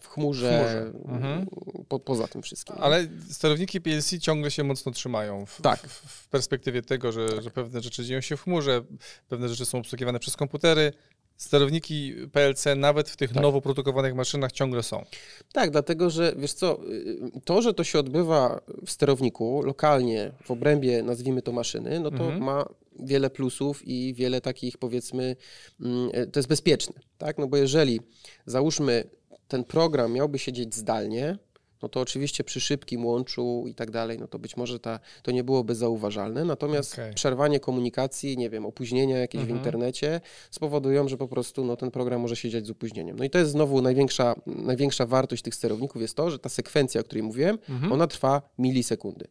w 0.00 0.08
chmurze, 0.08 0.50
W 0.50 0.70
chmurze. 0.70 0.92
Mhm. 1.14 1.46
po, 1.88 1.98
poza 2.00 2.28
tym 2.28 2.42
wszystkim. 2.42 2.76
Ale 2.78 3.06
sterowniki 3.30 3.80
PLC 3.80 4.18
ciągle 4.18 4.50
się 4.50 4.64
mocno 4.64 4.92
trzymają 4.92 5.46
w, 5.46 5.62
Tak. 5.62 5.80
w, 5.80 5.92
w 5.92 6.28
perspektywie 6.28 6.82
tego, 6.82 7.12
że, 7.12 7.42
że 7.42 7.50
pewne 7.50 7.80
rzeczy 7.80 8.04
dzieją 8.04 8.20
się 8.20 8.36
w 8.36 8.42
chmurze, 8.42 8.82
pewne 9.28 9.48
rzeczy 9.48 9.64
są 9.66 9.78
obsługiwane 9.78 10.18
przez 10.18 10.36
komputery. 10.36 10.92
Sterowniki 11.36 12.14
PLC 12.32 12.64
nawet 12.76 13.10
w 13.10 13.16
tych 13.16 13.32
Tak. 13.32 13.42
nowo 13.42 13.60
produkowanych 13.60 14.14
maszynach 14.14 14.52
ciągle 14.52 14.82
są. 14.82 15.04
Tak, 15.52 15.70
dlatego 15.70 16.10
że 16.10 16.32
wiesz 16.36 16.52
co, 16.52 16.78
y, 16.92 17.40
to, 17.44 17.62
że 17.62 17.74
to 17.74 17.84
się 17.84 17.98
odbywa 17.98 18.60
w 18.86 18.90
sterowniku 18.90 19.62
lokalnie, 19.62 20.32
w 20.44 20.50
obrębie, 20.50 21.02
nazwijmy 21.02 21.42
to 21.42 21.52
maszyny, 21.52 22.00
no 22.00 22.10
to 22.10 22.16
Mhm. 22.24 22.42
ma 22.42 22.64
wiele 22.98 23.30
plusów 23.30 23.82
i 23.88 24.14
wiele 24.14 24.40
takich 24.40 24.78
powiedzmy, 24.78 25.36
mm, 25.80 26.10
y, 26.14 26.26
to 26.26 26.38
jest 26.38 26.48
bezpieczne, 26.48 26.94
tak? 27.18 27.38
No 27.38 27.46
bo 27.46 27.56
jeżeli 27.56 28.00
załóżmy 28.46 29.04
ten 29.48 29.64
program 29.64 30.12
miałby 30.12 30.38
siedzieć 30.38 30.74
zdalnie, 30.74 31.38
no 31.82 31.88
to 31.88 32.00
oczywiście 32.00 32.44
przy 32.44 32.60
szybkim 32.60 33.06
łączu 33.06 33.64
i 33.68 33.74
tak 33.74 33.90
dalej, 33.90 34.18
no 34.18 34.28
to 34.28 34.38
być 34.38 34.56
może 34.56 34.80
ta, 34.80 35.00
to 35.22 35.30
nie 35.30 35.44
byłoby 35.44 35.74
zauważalne, 35.74 36.44
natomiast 36.44 36.92
Okej. 36.92 37.14
przerwanie 37.14 37.60
komunikacji, 37.60 38.36
nie 38.36 38.50
wiem, 38.50 38.66
opóźnienia 38.66 39.18
jakieś 39.18 39.40
Mhm. 39.40 39.58
w 39.58 39.60
internecie 39.60 40.20
spowodują, 40.50 41.08
że 41.08 41.16
po 41.16 41.28
prostu 41.28 41.64
no, 41.64 41.76
ten 41.76 41.90
program 41.90 42.20
może 42.20 42.36
siedzieć 42.36 42.66
z 42.66 42.70
opóźnieniem. 42.70 43.16
No 43.16 43.24
i 43.24 43.30
to 43.30 43.38
jest 43.38 43.50
znowu 43.50 43.82
największa, 43.82 44.34
największa 44.46 45.06
wartość 45.06 45.42
tych 45.42 45.54
sterowników 45.54 46.02
jest 46.02 46.14
to, 46.16 46.30
że 46.30 46.38
ta 46.38 46.48
sekwencja, 46.48 47.00
o 47.00 47.04
której 47.04 47.22
mówiłem, 47.22 47.58
Mhm. 47.68 47.92
ona 47.92 48.06
trwa 48.06 48.42
milisekundy, 48.58 49.26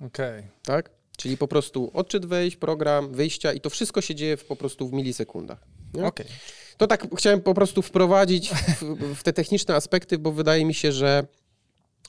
Okej. 0.00 0.42
tak? 0.62 0.90
Czyli 1.18 1.36
po 1.36 1.48
prostu 1.48 1.90
odczyt 1.94 2.26
wejść, 2.26 2.56
program, 2.56 3.12
wyjścia 3.12 3.52
i 3.52 3.60
to 3.60 3.70
wszystko 3.70 4.00
się 4.00 4.14
dzieje 4.14 4.36
w, 4.36 4.44
po 4.44 4.56
prostu 4.56 4.88
w 4.88 4.92
milisekundach. 4.92 5.64
Okej. 6.02 6.26
To 6.76 6.86
tak 6.86 7.06
chciałem 7.16 7.40
po 7.40 7.54
prostu 7.54 7.82
wprowadzić 7.82 8.50
w, 8.50 9.14
w 9.14 9.22
te 9.22 9.32
techniczne 9.32 9.74
aspekty, 9.74 10.18
bo 10.18 10.32
wydaje 10.32 10.64
mi 10.64 10.74
się, 10.74 10.92
że, 10.92 11.26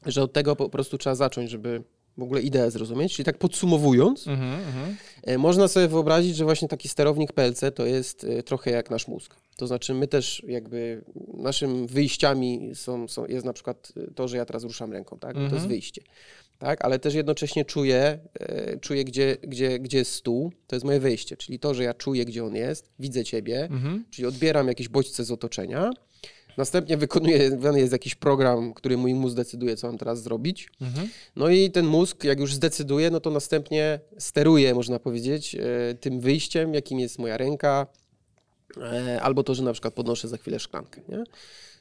że 0.06 0.24
od 0.24 0.34
tego 0.34 0.56
po 0.56 0.70
prostu 0.70 0.98
trzeba 0.98 1.16
zacząć, 1.16 1.50
żeby 1.50 1.84
w 2.18 2.24
ogóle 2.24 2.42
ideę 2.42 2.72
zrozumieć. 2.72 3.16
Czyli 3.16 3.26
tak 3.26 3.38
podsumowując, 3.38 4.28
mhm. 4.28 4.96
e, 5.24 5.38
można 5.38 5.68
sobie 5.68 5.88
wyobrazić, 5.88 6.36
że 6.36 6.44
właśnie 6.46 6.68
taki 6.68 6.90
sterownik 6.90 7.34
PLC 7.34 7.62
to 7.76 7.86
jest 7.86 8.24
e, 8.24 8.44
trochę 8.44 8.72
jak 8.72 8.90
nasz 8.90 9.08
mózg. 9.08 9.36
To 9.56 9.68
znaczy 9.68 9.94
my 9.94 10.08
też 10.08 10.44
jakby 10.48 11.04
naszym 11.34 11.88
wyjściami 11.88 12.72
są, 12.74 13.08
są, 13.08 13.26
jest 13.26 13.46
na 13.46 13.54
przykład 13.54 13.94
to, 14.16 14.28
że 14.28 14.38
ja 14.38 14.46
teraz 14.46 14.64
ruszam 14.64 14.92
ręką, 14.92 15.20
tak? 15.20 15.34
To 15.34 15.40
jest 15.40 15.54
Mhm. 15.54 15.70
wyjście. 15.70 16.02
Tak, 16.60 16.86
ale 16.86 17.00
też 17.00 17.14
jednocześnie 17.14 17.66
czuję, 17.66 18.20
e, 18.40 18.78
czuję 18.80 19.04
gdzie, 19.04 19.38
gdzie, 19.44 19.80
gdzie 19.80 19.98
jest 19.98 20.12
stół, 20.12 20.52
to 20.68 20.76
jest 20.76 20.86
moje 20.86 21.00
wyjście, 21.00 21.38
czyli 21.38 21.60
to, 21.60 21.74
że 21.74 21.84
ja 21.84 21.94
czuję, 21.94 22.26
gdzie 22.26 22.46
on 22.46 22.56
jest, 22.56 22.90
widzę 23.00 23.24
ciebie, 23.24 23.64
Mhm. 23.72 24.06
czyli 24.10 24.26
odbieram 24.28 24.68
jakieś 24.68 24.90
bodźce 24.90 25.24
z 25.24 25.32
otoczenia, 25.32 25.92
następnie 26.58 26.98
wykonany 26.98 27.80
jest 27.80 27.92
jakiś 27.92 28.16
program, 28.16 28.74
który 28.74 28.98
mój 28.98 29.14
mózg 29.14 29.36
decyduje, 29.36 29.76
co 29.76 29.88
mam 29.88 29.98
teraz 29.98 30.24
zrobić, 30.24 30.70
Mhm. 30.82 31.08
no 31.36 31.50
i 31.50 31.72
ten 31.72 31.86
mózg, 31.86 32.24
jak 32.24 32.40
już 32.40 32.54
zdecyduje, 32.56 33.12
no 33.12 33.20
to 33.20 33.30
następnie 33.30 34.00
steruje, 34.18 34.74
można 34.76 35.00
powiedzieć, 35.00 35.56
e, 35.56 35.60
tym 36.00 36.20
wyjściem, 36.20 36.74
jakim 36.74 37.00
jest 37.00 37.20
moja 37.20 37.38
ręka, 37.38 37.88
albo 39.22 39.44
to, 39.44 39.56
że 39.56 39.64
na 39.64 39.74
przykład 39.74 39.94
podnoszę 39.94 40.28
za 40.28 40.38
chwilę 40.38 40.60
szklankę, 40.60 41.02
nie? 41.10 41.24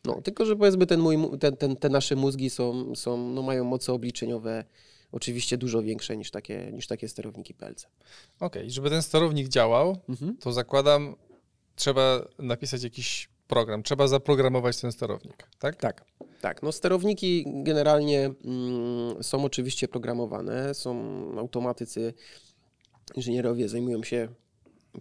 No, 0.04 0.23
tylko 0.23 0.47
że 0.47 0.57
powiedzmy 0.57 0.87
ten 0.87 1.00
mój, 1.00 1.16
ten, 1.40 1.57
ten, 1.57 1.76
te 1.76 1.88
nasze 1.88 2.16
mózgi 2.16 2.50
są, 2.50 2.95
są, 2.97 3.28
no 3.30 3.42
mają 3.42 3.64
moce 3.64 3.92
obliczeniowe 3.92 4.64
oczywiście 5.12 5.57
dużo 5.59 5.83
większe 5.83 6.16
niż 6.16 6.30
takie, 6.30 6.71
niż 6.73 6.87
takie 6.87 7.09
sterowniki 7.09 7.54
PLC. 7.54 7.87
Okej, 8.40 8.71
żeby 8.71 8.90
ten 8.90 9.02
sterownik 9.02 9.49
działał, 9.49 9.97
Mhm. 10.09 10.37
to 10.37 10.52
zakładam, 10.52 11.16
trzeba 11.76 12.28
napisać 12.38 12.83
jakiś 12.83 13.28
program, 13.49 13.83
trzeba 13.83 14.09
zaprogramować 14.09 14.80
ten 14.80 14.92
sterownik, 14.92 15.49
tak? 15.59 15.76
Tak, 15.76 16.04
tak. 16.40 16.62
No 16.62 16.73
sterowniki 16.73 17.45
generalnie 17.62 18.30
mm, 18.45 19.23
są 19.23 19.45
oczywiście 19.45 19.88
programowane, 19.88 20.75
są 20.75 20.95
automatycy, 21.38 22.14
inżynierowie 23.14 23.68
zajmują 23.68 24.02
się 24.02 24.28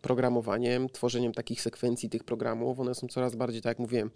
programowaniem, 0.02 0.90
tworzeniem 0.90 1.34
takich 1.34 1.62
sekwencji 1.62 2.10
tych 2.10 2.24
programów. 2.24 2.80
One 2.80 2.96
są 2.96 3.08
coraz 3.08 3.36
bardziej, 3.36 3.62
tak 3.62 3.70
jak 3.70 3.80
mówiłem, 3.80 4.12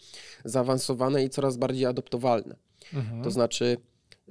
zaawansowane 0.46 1.24
i 1.24 1.30
coraz 1.30 1.58
bardziej 1.58 1.86
adoptowalne. 1.86 2.56
Mhm. 2.94 3.24
To 3.24 3.32
znaczy, 3.32 3.78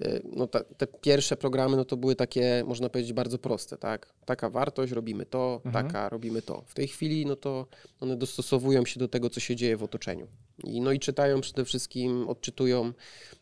y, 0.05 0.23
no 0.37 0.47
ta, 0.47 0.65
te 0.65 0.87
pierwsze 0.87 1.37
programy, 1.37 1.77
no 1.77 1.85
to 1.85 1.97
były 1.97 2.17
takie, 2.17 2.65
można 2.67 2.89
powiedzieć, 2.89 3.13
bardzo 3.13 3.39
proste, 3.39 3.77
tak? 3.77 4.13
Taka 4.25 4.51
wartość, 4.51 4.93
robimy 4.93 5.27
to, 5.27 5.61
Mhm. 5.65 5.87
taka, 5.87 6.09
robimy 6.09 6.43
to. 6.43 6.63
W 6.67 6.75
tej 6.75 6.89
chwili, 6.89 7.27
no 7.27 7.37
to 7.37 7.67
one 8.01 8.17
dostosowują 8.17 8.85
się 8.87 9.01
do 9.01 9.09
tego, 9.09 9.31
co 9.31 9.41
się 9.41 9.57
dzieje 9.57 9.77
w 9.77 9.83
otoczeniu. 9.83 10.27
I, 10.65 10.81
no 10.81 10.93
i 10.93 10.99
czytają 10.99 11.41
przede 11.41 11.65
wszystkim, 11.65 12.29
odczytują 12.29 12.93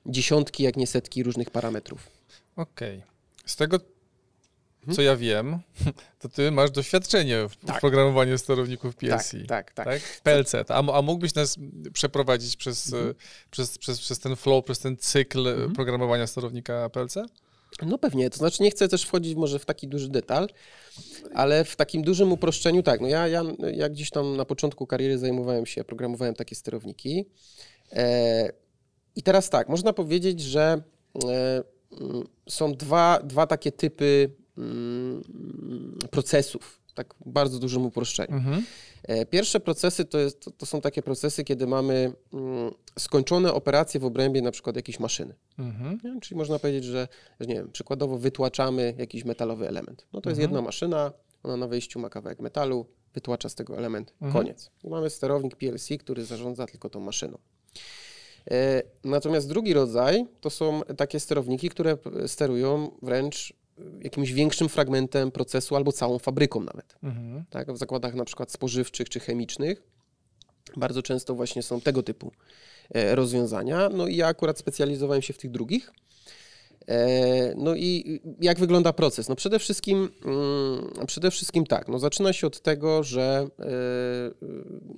dziesiątki, 0.06 0.62
jak 0.62 0.76
nie 0.76 0.86
setki 0.86 1.22
różnych 1.22 1.50
parametrów. 1.50 2.10
Okej. 2.56 3.02
Z 3.46 3.56
tego. 3.56 3.78
Co 4.94 5.02
ja 5.02 5.16
wiem, 5.16 5.58
to 6.18 6.28
ty 6.28 6.50
masz 6.50 6.70
doświadczenie 6.70 7.48
w, 7.48 7.52
w 7.52 7.66
Tak. 7.66 7.80
programowaniu 7.80 8.38
sterowników 8.38 8.96
PLC. 8.96 9.30
Tak, 9.48 9.72
tak, 9.72 9.74
tak. 9.74 9.86
tak? 9.86 10.02
PLC. 10.22 10.54
A, 10.70 10.92
a 10.98 11.02
mógłbyś 11.02 11.34
nas 11.34 11.56
przeprowadzić 11.92 12.56
przez, 12.56 12.92
Mhm. 12.92 13.10
e, 13.10 13.14
przez, 13.50 13.78
przez, 13.78 14.00
przez 14.00 14.18
ten 14.18 14.36
flow, 14.36 14.64
przez 14.64 14.78
ten 14.78 14.96
cykl 14.96 15.48
e, 15.48 15.50
Mhm. 15.50 15.72
programowania 15.72 16.26
sterownika 16.26 16.90
PLC? 16.90 17.14
No 17.82 17.98
pewnie, 17.98 18.30
to 18.30 18.36
znaczy 18.36 18.62
nie 18.62 18.70
chcę 18.70 18.88
też 18.88 19.02
wchodzić 19.04 19.34
może 19.34 19.58
w 19.58 19.64
taki 19.64 19.88
duży 19.88 20.08
detal, 20.08 20.48
ale 21.34 21.64
w 21.64 21.76
takim 21.76 22.02
dużym 22.02 22.32
uproszczeniu 22.32 22.82
tak, 22.82 23.00
no 23.00 23.08
ja, 23.08 23.28
ja, 23.28 23.42
ja 23.72 23.88
gdzieś 23.88 24.10
tam 24.10 24.36
na 24.36 24.44
początku 24.44 24.86
kariery 24.86 25.18
zajmowałem 25.18 25.66
się, 25.66 25.84
programowałem 25.84 26.34
takie 26.34 26.54
sterowniki 26.54 27.24
e, 27.92 28.50
i 29.16 29.22
teraz 29.22 29.50
tak, 29.50 29.68
można 29.68 29.92
powiedzieć, 29.92 30.40
że 30.40 30.82
e, 31.24 31.62
są 32.48 32.74
dwa, 32.74 33.18
dwa 33.24 33.46
takie 33.46 33.72
typy 33.72 34.30
procesów, 36.10 36.80
tak 36.94 37.14
w 37.26 37.28
bardzo 37.30 37.58
dużym 37.58 37.86
uproszczeniu. 37.86 38.34
Mhm. 38.36 38.64
E, 39.02 39.26
Pierwsze 39.26 39.60
procesy 39.60 40.04
to, 40.04 40.18
jest, 40.18 40.40
to, 40.40 40.50
to 40.50 40.66
są 40.66 40.80
takie 40.80 41.02
procesy, 41.02 41.44
kiedy 41.44 41.66
mamy 41.66 42.12
mm, 42.32 42.72
skończone 42.98 43.52
operacje 43.54 44.00
w 44.00 44.04
obrębie 44.04 44.42
na 44.42 44.50
przykład 44.50 44.76
jakiejś 44.76 45.00
maszyny. 45.00 45.34
Mhm. 45.58 46.20
Czyli 46.20 46.38
można 46.38 46.58
powiedzieć, 46.58 46.84
że, 46.84 47.08
że 47.40 47.46
nie 47.46 47.54
wiem, 47.54 47.70
przykładowo 47.72 48.18
wytłaczamy 48.18 48.94
jakiś 48.98 49.24
metalowy 49.24 49.68
element. 49.68 50.06
No 50.12 50.20
to 50.20 50.30
jest 50.30 50.40
Mhm. 50.40 50.50
jedna 50.50 50.62
maszyna, 50.66 51.12
ona 51.42 51.56
na 51.56 51.66
wyjściu 51.68 51.98
ma 52.00 52.08
kawałek 52.10 52.40
metalu, 52.40 52.86
wytłacza 53.14 53.48
z 53.48 53.54
tego 53.54 53.78
element, 53.78 54.12
Mhm. 54.22 54.32
koniec. 54.32 54.70
I 54.84 54.88
mamy 54.88 55.10
sterownik 55.10 55.56
PLC, 55.56 55.88
który 55.98 56.24
zarządza 56.24 56.66
tylko 56.66 56.90
tą 56.90 57.00
maszyną. 57.00 57.38
E, 58.50 58.82
Natomiast 59.04 59.48
drugi 59.48 59.74
rodzaj 59.74 60.26
to 60.40 60.50
są 60.50 60.80
takie 60.96 61.20
sterowniki, 61.20 61.68
które 61.70 61.96
sterują 62.26 62.90
wręcz 63.02 63.52
jakimś 64.02 64.32
większym 64.32 64.68
fragmentem 64.68 65.30
procesu 65.30 65.76
albo 65.76 65.92
całą 65.92 66.18
fabryką 66.18 66.60
nawet 66.60 66.96
Mhm. 67.02 67.44
tak, 67.50 67.72
w 67.72 67.76
zakładach 67.78 68.14
na 68.14 68.24
przykład 68.24 68.52
spożywczych 68.52 69.08
czy 69.08 69.20
chemicznych. 69.20 69.82
Bardzo 70.76 71.02
często 71.02 71.34
właśnie 71.34 71.62
są 71.62 71.80
tego 71.80 72.02
typu 72.02 72.32
e, 72.94 73.14
rozwiązania. 73.14 73.88
No 73.88 74.06
i 74.06 74.16
ja 74.16 74.26
akurat 74.26 74.58
specjalizowałem 74.58 75.22
się 75.22 75.32
w 75.32 75.38
tych 75.38 75.50
drugich. 75.50 75.92
E, 76.88 77.54
No 77.56 77.74
i 77.74 78.20
jak 78.40 78.58
wygląda 78.58 78.92
proces? 78.92 79.28
No 79.28 79.36
przede 79.36 79.58
wszystkim, 79.58 80.08
mm, 80.24 81.06
przede 81.06 81.30
wszystkim 81.30 81.66
tak, 81.66 81.88
no 81.88 81.98
zaczyna 81.98 82.32
się 82.32 82.46
od 82.46 82.60
tego, 82.60 83.02
że 83.02 83.48
e, 83.60 83.64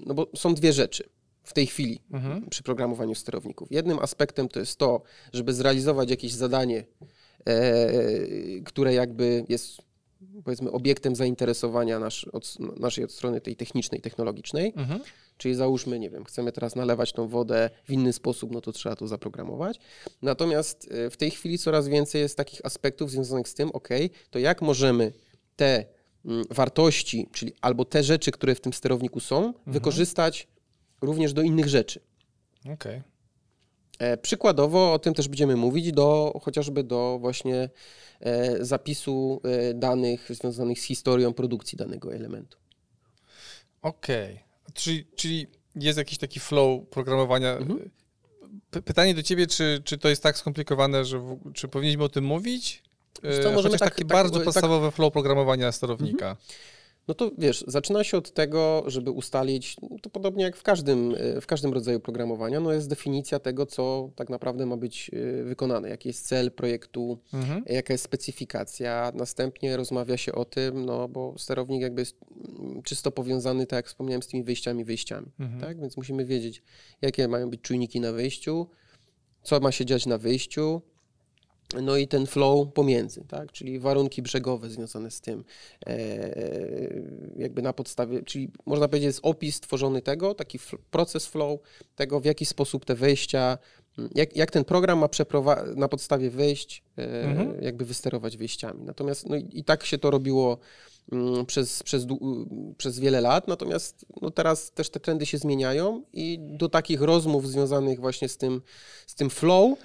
no 0.07 0.15
bo 0.15 0.27
są 0.37 0.55
dwie 0.55 0.73
rzeczy 0.73 1.05
w 1.43 1.53
tej 1.53 1.67
chwili 1.67 2.01
Mhm. 2.13 2.49
przy 2.51 2.63
programowaniu 2.63 3.15
sterowników. 3.15 3.69
Jednym 3.71 3.99
aspektem 3.99 4.49
to 4.49 4.61
jest 4.61 4.77
to, 4.79 5.03
żeby 5.33 5.55
zrealizować 5.55 6.11
jakieś 6.11 6.33
zadanie, 6.33 6.85
które 8.65 8.95
jakby 8.95 9.45
jest 9.49 9.83
powiedzmy 10.45 10.71
obiektem 10.71 11.17
zainteresowania 11.17 11.99
nasz, 11.99 12.25
od, 12.25 12.59
naszej 12.81 13.05
od 13.05 13.13
strony 13.13 13.41
tej 13.41 13.57
technicznej, 13.57 14.01
technologicznej. 14.01 14.73
Mhm. 14.77 15.01
Czyli 15.37 15.55
załóżmy, 15.55 15.99
nie 15.99 16.11
wiem, 16.11 16.25
chcemy 16.25 16.53
teraz 16.53 16.77
nalewać 16.77 17.13
tą 17.13 17.29
wodę 17.29 17.71
w 17.85 17.93
inny 17.93 18.13
sposób, 18.13 18.53
no 18.53 18.61
to 18.61 18.73
trzeba 18.73 18.97
to 18.97 19.07
zaprogramować. 19.07 19.79
Natomiast 20.23 20.89
e, 20.91 21.11
w 21.11 21.17
tej 21.17 21.31
chwili 21.31 21.59
coraz 21.59 21.89
więcej 21.89 22.21
jest 22.21 22.37
takich 22.37 22.61
aspektów 22.65 23.11
związanych 23.11 23.49
z 23.49 23.55
tym, 23.55 23.71
ok, 23.73 23.89
to 24.31 24.39
jak 24.39 24.63
możemy 24.63 25.13
te 25.57 25.85
mm, 26.25 26.45
wartości, 26.51 27.29
czyli 27.33 27.53
albo 27.61 27.85
te 27.85 28.03
rzeczy, 28.03 28.31
które 28.31 28.55
w 28.55 28.61
tym 28.61 28.73
sterowniku 28.73 29.21
są, 29.21 29.55
wykorzystać 29.67 30.49
również 31.03 31.33
do 31.33 31.43
innych 31.43 31.69
rzeczy. 31.69 32.01
Okej. 32.73 33.03
E, 34.01 34.17
Przykładowo 34.17 34.93
o 34.93 34.99
tym 34.99 35.15
też 35.15 35.29
będziemy 35.29 35.57
mówić, 35.57 35.93
do, 35.93 36.41
chociażby 36.43 36.85
do 36.85 37.19
właśnie 37.21 37.69
e, 38.21 38.65
zapisu 38.65 39.41
e, 39.45 39.75
danych 39.75 40.29
związanych 40.31 40.81
z 40.81 40.85
historią 40.85 41.33
produkcji 41.33 41.79
danego 41.79 42.15
elementu. 42.15 42.59
Okej. 43.83 44.41
Czyli, 44.75 45.07
czyli 45.17 45.47
jest 45.77 45.99
jakiś 45.99 46.19
taki 46.19 46.41
flow 46.41 46.89
programowania. 46.89 47.57
Mhm. 47.57 47.91
Pytanie 48.85 49.15
do 49.15 49.23
ciebie, 49.23 49.47
czy, 49.47 49.83
czy 49.85 49.99
to 49.99 50.09
jest 50.09 50.23
tak 50.23 50.39
skomplikowane, 50.39 51.05
że 51.05 51.19
w, 51.19 51.53
czy 51.55 51.69
powinniśmy 51.69 52.05
o 52.05 52.09
tym 52.09 52.25
mówić? 52.25 52.83
Co, 53.15 53.53
możemy 53.53 53.55
Chociaż 53.55 53.81
tak- 53.81 53.91
taki 53.91 54.03
tak- 54.03 54.09
bardzo 54.09 54.35
tak- 54.37 54.45
podstawowy 54.45 54.91
flow 54.91 55.13
programowania 55.13 55.73
sterownika. 55.73 56.37
No 57.09 57.15
to 57.15 57.31
wiesz, 57.39 57.65
zaczyna 57.67 58.05
się 58.05 58.17
od 58.17 58.33
tego, 58.35 58.85
żeby 58.87 59.11
ustalić, 59.11 59.77
no 59.91 59.97
to 60.03 60.11
podobnie 60.11 60.45
jak 60.45 60.57
w 60.57 60.63
każdym, 60.63 61.15
e, 61.19 61.41
w 61.41 61.47
każdym 61.47 61.73
rodzaju 61.73 62.01
programowania, 62.01 62.61
no 62.61 62.73
jest 62.73 62.89
definicja 62.89 63.39
tego, 63.39 63.67
co 63.67 64.11
tak 64.17 64.29
naprawdę 64.31 64.67
ma 64.67 64.77
być 64.77 65.11
e, 65.41 65.45
wykonane, 65.45 65.89
jaki 65.89 66.09
jest 66.09 66.27
cel 66.29 66.51
projektu, 66.53 67.19
Mhm. 67.33 67.63
jaka 67.67 67.95
jest 67.95 68.05
specyfikacja. 68.05 69.13
Następnie 69.15 69.77
rozmawia 69.77 70.17
się 70.17 70.33
o 70.33 70.45
tym, 70.45 70.85
no 70.85 71.09
bo 71.09 71.35
sterownik 71.39 71.83
jakby 71.83 72.03
jest 72.03 72.17
mm, 72.59 72.83
czysto 72.83 73.11
powiązany, 73.11 73.67
tak 73.67 73.77
jak 73.77 73.87
wspomniałem, 73.87 74.23
z 74.23 74.27
tymi 74.27 74.45
wejściami, 74.45 74.85
wyjściami. 74.85 75.27
Mhm. 75.41 75.61
Tak? 75.61 75.81
Więc 75.81 75.97
musimy 75.97 76.25
wiedzieć, 76.25 76.63
jakie 77.03 77.29
mają 77.29 77.51
być 77.51 77.61
czujniki 77.61 78.01
na 78.01 78.13
wyjściu, 78.13 78.67
co 79.43 79.61
ma 79.61 79.73
się 79.73 79.85
dziać 79.85 80.07
na 80.07 80.19
wyjściu, 80.19 80.83
no 81.83 81.97
i 81.97 82.09
ten 82.09 82.27
flow 82.27 82.73
pomiędzy, 82.73 83.25
tak? 83.29 83.53
czyli 83.53 83.79
warunki 83.79 84.23
brzegowe 84.23 84.71
związane 84.71 85.11
z 85.11 85.21
tym, 85.21 85.45
e, 85.87 86.35
jakby 87.37 87.63
na 87.63 87.73
podstawie, 87.73 88.23
czyli 88.23 88.51
można 88.67 88.89
powiedzieć 88.89 89.07
jest 89.07 89.21
opis 89.23 89.61
tworzony 89.61 90.03
tego, 90.03 90.35
taki 90.35 90.59
proces 90.91 91.27
flow, 91.27 91.61
tego 91.97 92.21
w 92.21 92.25
jaki 92.25 92.47
sposób 92.47 92.85
te 92.85 92.95
wejścia, 92.95 93.59
jak, 94.15 94.37
jak 94.37 94.51
ten 94.51 94.65
program 94.65 94.99
ma 94.99 95.09
przeprowadzić 95.09 95.77
na 95.77 95.89
podstawie 95.89 96.31
wejść, 96.31 96.83
e, 96.99 97.23
Mhm. 97.25 97.63
jakby 97.63 97.85
wysterować 97.85 98.37
wejściami. 98.37 98.85
Natomiast 98.85 99.29
no 99.29 99.37
i, 99.37 99.49
i 99.53 99.65
tak 99.65 99.85
się 99.85 99.99
to 99.99 100.11
robiło 100.11 100.59
przez, 101.47 101.83
przez, 101.83 102.07
przez 102.77 102.99
wiele 102.99 103.21
lat, 103.21 103.49
natomiast 103.49 104.07
no 104.23 104.31
teraz 104.31 104.71
też 104.71 104.91
te 104.91 105.01
trendy 105.01 105.27
się 105.27 105.39
zmieniają 105.39 106.03
i 106.13 106.39
do 106.41 106.69
takich 106.69 107.01
rozmów 107.01 107.49
związanych 107.49 108.01
właśnie 108.01 108.29
z 108.29 108.37
tym, 108.37 108.63
z 109.07 109.15
tym 109.15 109.31
flow, 109.31 109.79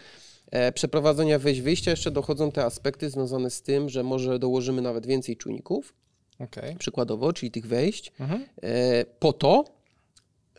przeprowadzenia 0.73 1.39
wejść, 1.39 1.61
wyjścia 1.61 1.91
jeszcze 1.91 2.11
dochodzą 2.11 2.51
te 2.51 2.65
aspekty 2.65 3.09
związane 3.09 3.49
z 3.49 3.61
tym, 3.61 3.89
że 3.89 4.03
może 4.03 4.39
dołożymy 4.39 4.81
nawet 4.81 5.05
więcej 5.05 5.37
czujników, 5.37 5.93
Okej. 6.39 6.75
przykładowo, 6.75 7.33
czyli 7.33 7.51
tych 7.51 7.67
wejść, 7.67 8.11
Mhm. 8.19 8.45
e, 8.63 9.05
po 9.19 9.33
to, 9.33 9.65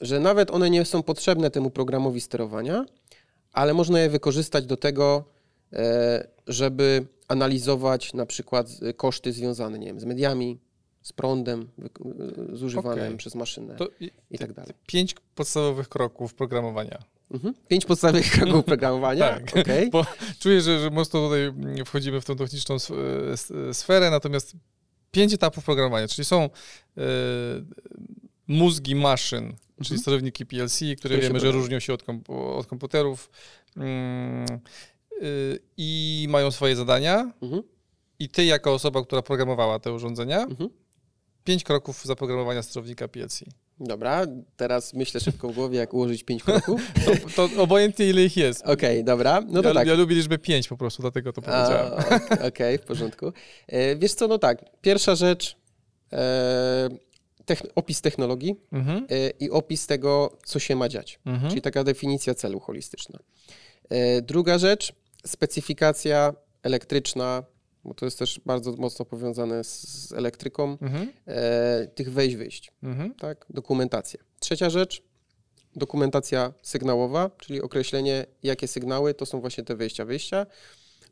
że 0.00 0.20
nawet 0.20 0.50
one 0.50 0.70
nie 0.70 0.84
są 0.84 1.02
potrzebne 1.02 1.50
temu 1.50 1.70
programowi 1.70 2.20
sterowania, 2.20 2.86
ale 3.52 3.74
można 3.74 4.00
je 4.00 4.10
wykorzystać 4.10 4.66
do 4.66 4.76
tego, 4.76 5.24
e, 5.72 6.28
żeby 6.46 7.06
analizować 7.28 8.14
na 8.14 8.26
przykład 8.26 8.66
e, 8.82 8.92
koszty 8.92 9.32
związane 9.32 9.78
nie 9.78 9.86
wiem, 9.86 10.00
z 10.00 10.04
mediami, 10.04 10.58
z 11.02 11.12
prądem 11.12 11.68
e, 12.52 12.56
zużywanym 12.56 13.04
Okej. 13.04 13.16
przez 13.16 13.34
maszynę 13.34 13.74
To 13.76 13.88
i, 14.00 14.10
i 14.30 14.38
tak 14.38 14.52
dalej. 14.52 14.72
pięć 14.86 15.14
podstawowych 15.34 15.88
kroków 15.88 16.34
programowania. 16.34 16.98
Mhm. 17.30 17.54
Pięć 17.68 17.84
podstawowych 17.84 18.30
kroków 18.40 18.64
programowania. 18.64 19.20
Tak. 19.40 19.56
Okej. 19.56 19.90
Bo 19.90 20.06
czuję, 20.38 20.60
że, 20.60 20.80
że 20.80 20.90
mocno 20.90 21.20
tutaj 21.20 21.52
wchodzimy 21.84 22.20
w 22.20 22.24
tą 22.24 22.36
techniczną 22.36 22.76
sferę, 23.72 24.10
natomiast 24.10 24.56
pięć 25.10 25.32
etapów 25.34 25.64
programowania, 25.64 26.08
czyli 26.08 26.24
są 26.24 26.42
e, 26.42 26.50
mózgi 28.46 28.94
maszyn, 28.94 29.56
czyli 29.84 30.00
sterowniki 30.00 30.46
PLC, 30.46 30.80
które 30.98 31.18
wiemy, 31.18 31.40
że 31.40 31.50
różnią 31.52 31.80
się 31.80 31.92
od, 31.94 32.02
komp- 32.04 32.56
od 32.58 32.66
komputerów 32.66 33.30
mm, 33.76 34.46
y, 35.22 35.58
i 35.76 36.26
mają 36.30 36.50
swoje 36.50 36.76
zadania. 36.76 37.32
Mhm. 37.42 37.62
I 38.18 38.28
ty, 38.28 38.44
jako 38.44 38.74
osoba, 38.74 39.04
która 39.04 39.22
programowała 39.22 39.78
te 39.78 39.92
urządzenia, 39.92 40.42
Mhm. 40.42 40.70
pięć 41.44 41.64
kroków 41.64 42.04
zaprogramowania 42.04 42.62
sterownika 42.62 43.08
PLC. 43.08 43.44
Dobra, 43.80 44.26
teraz 44.56 44.94
myślę 44.94 45.20
szybko 45.20 45.48
w 45.48 45.54
głowie, 45.54 45.78
jak 45.78 45.94
ułożyć 45.94 46.24
pięć 46.24 46.42
kroków. 46.44 46.80
To, 47.36 47.48
to 47.48 47.62
obojętnie 47.62 48.06
ile 48.08 48.24
ich 48.24 48.36
jest. 48.36 48.66
Okej, 48.66 49.04
dobra, 49.04 49.40
no 49.48 49.62
to 49.62 49.68
ja, 49.68 49.74
tak. 49.74 49.88
ja 49.88 49.94
lubię 49.94 50.14
liczbę 50.16 50.38
pięć 50.38 50.68
po 50.68 50.76
prostu, 50.76 51.02
dlatego 51.02 51.32
to 51.32 51.42
powiedziałem. 51.42 51.92
Okej, 52.48 52.78
w 52.78 52.82
porządku. 52.82 53.32
E, 53.66 53.96
wiesz 53.96 54.14
co, 54.14 54.28
no 54.28 54.38
tak, 54.38 54.64
pierwsza 54.80 55.14
rzecz, 55.14 55.56
e, 56.12 56.88
techn- 57.46 57.68
opis 57.74 58.00
technologii 58.00 58.56
Mhm. 58.72 59.06
e, 59.10 59.30
i 59.30 59.50
opis 59.50 59.86
tego, 59.86 60.38
co 60.44 60.58
się 60.58 60.76
ma 60.76 60.88
dziać, 60.88 61.18
Mhm. 61.26 61.50
czyli 61.50 61.62
taka 61.62 61.84
definicja 61.84 62.34
celu 62.34 62.60
holistyczna. 62.60 63.18
Druga 64.22 64.58
rzecz, 64.58 64.92
specyfikacja 65.26 66.34
elektryczna, 66.62 67.42
bo 67.86 67.94
to 67.94 68.04
jest 68.04 68.18
też 68.18 68.40
bardzo 68.46 68.72
mocno 68.72 69.04
powiązane 69.04 69.64
z, 69.64 70.12
elektryką, 70.12 70.78
Mhm. 70.82 71.12
e, 71.26 71.86
tych 71.94 72.12
wejść-wyjść, 72.12 72.72
Mhm. 72.82 73.14
tak, 73.14 73.46
dokumentacja. 73.50 74.20
Trzecia 74.40 74.70
rzecz, 74.70 75.02
dokumentacja 75.76 76.52
sygnałowa, 76.62 77.30
czyli 77.38 77.62
określenie, 77.62 78.26
jakie 78.42 78.68
sygnały 78.68 79.14
to 79.14 79.26
są 79.26 79.40
właśnie 79.40 79.64
te 79.64 79.76
wejścia, 79.76 80.04
wyjścia. 80.04 80.46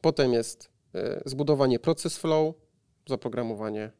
Potem 0.00 0.32
jest 0.32 0.68
e, 0.94 1.22
zbudowanie 1.26 1.78
proces 1.78 2.16
flow, 2.16 2.54
zaprogramowanie 3.08 3.90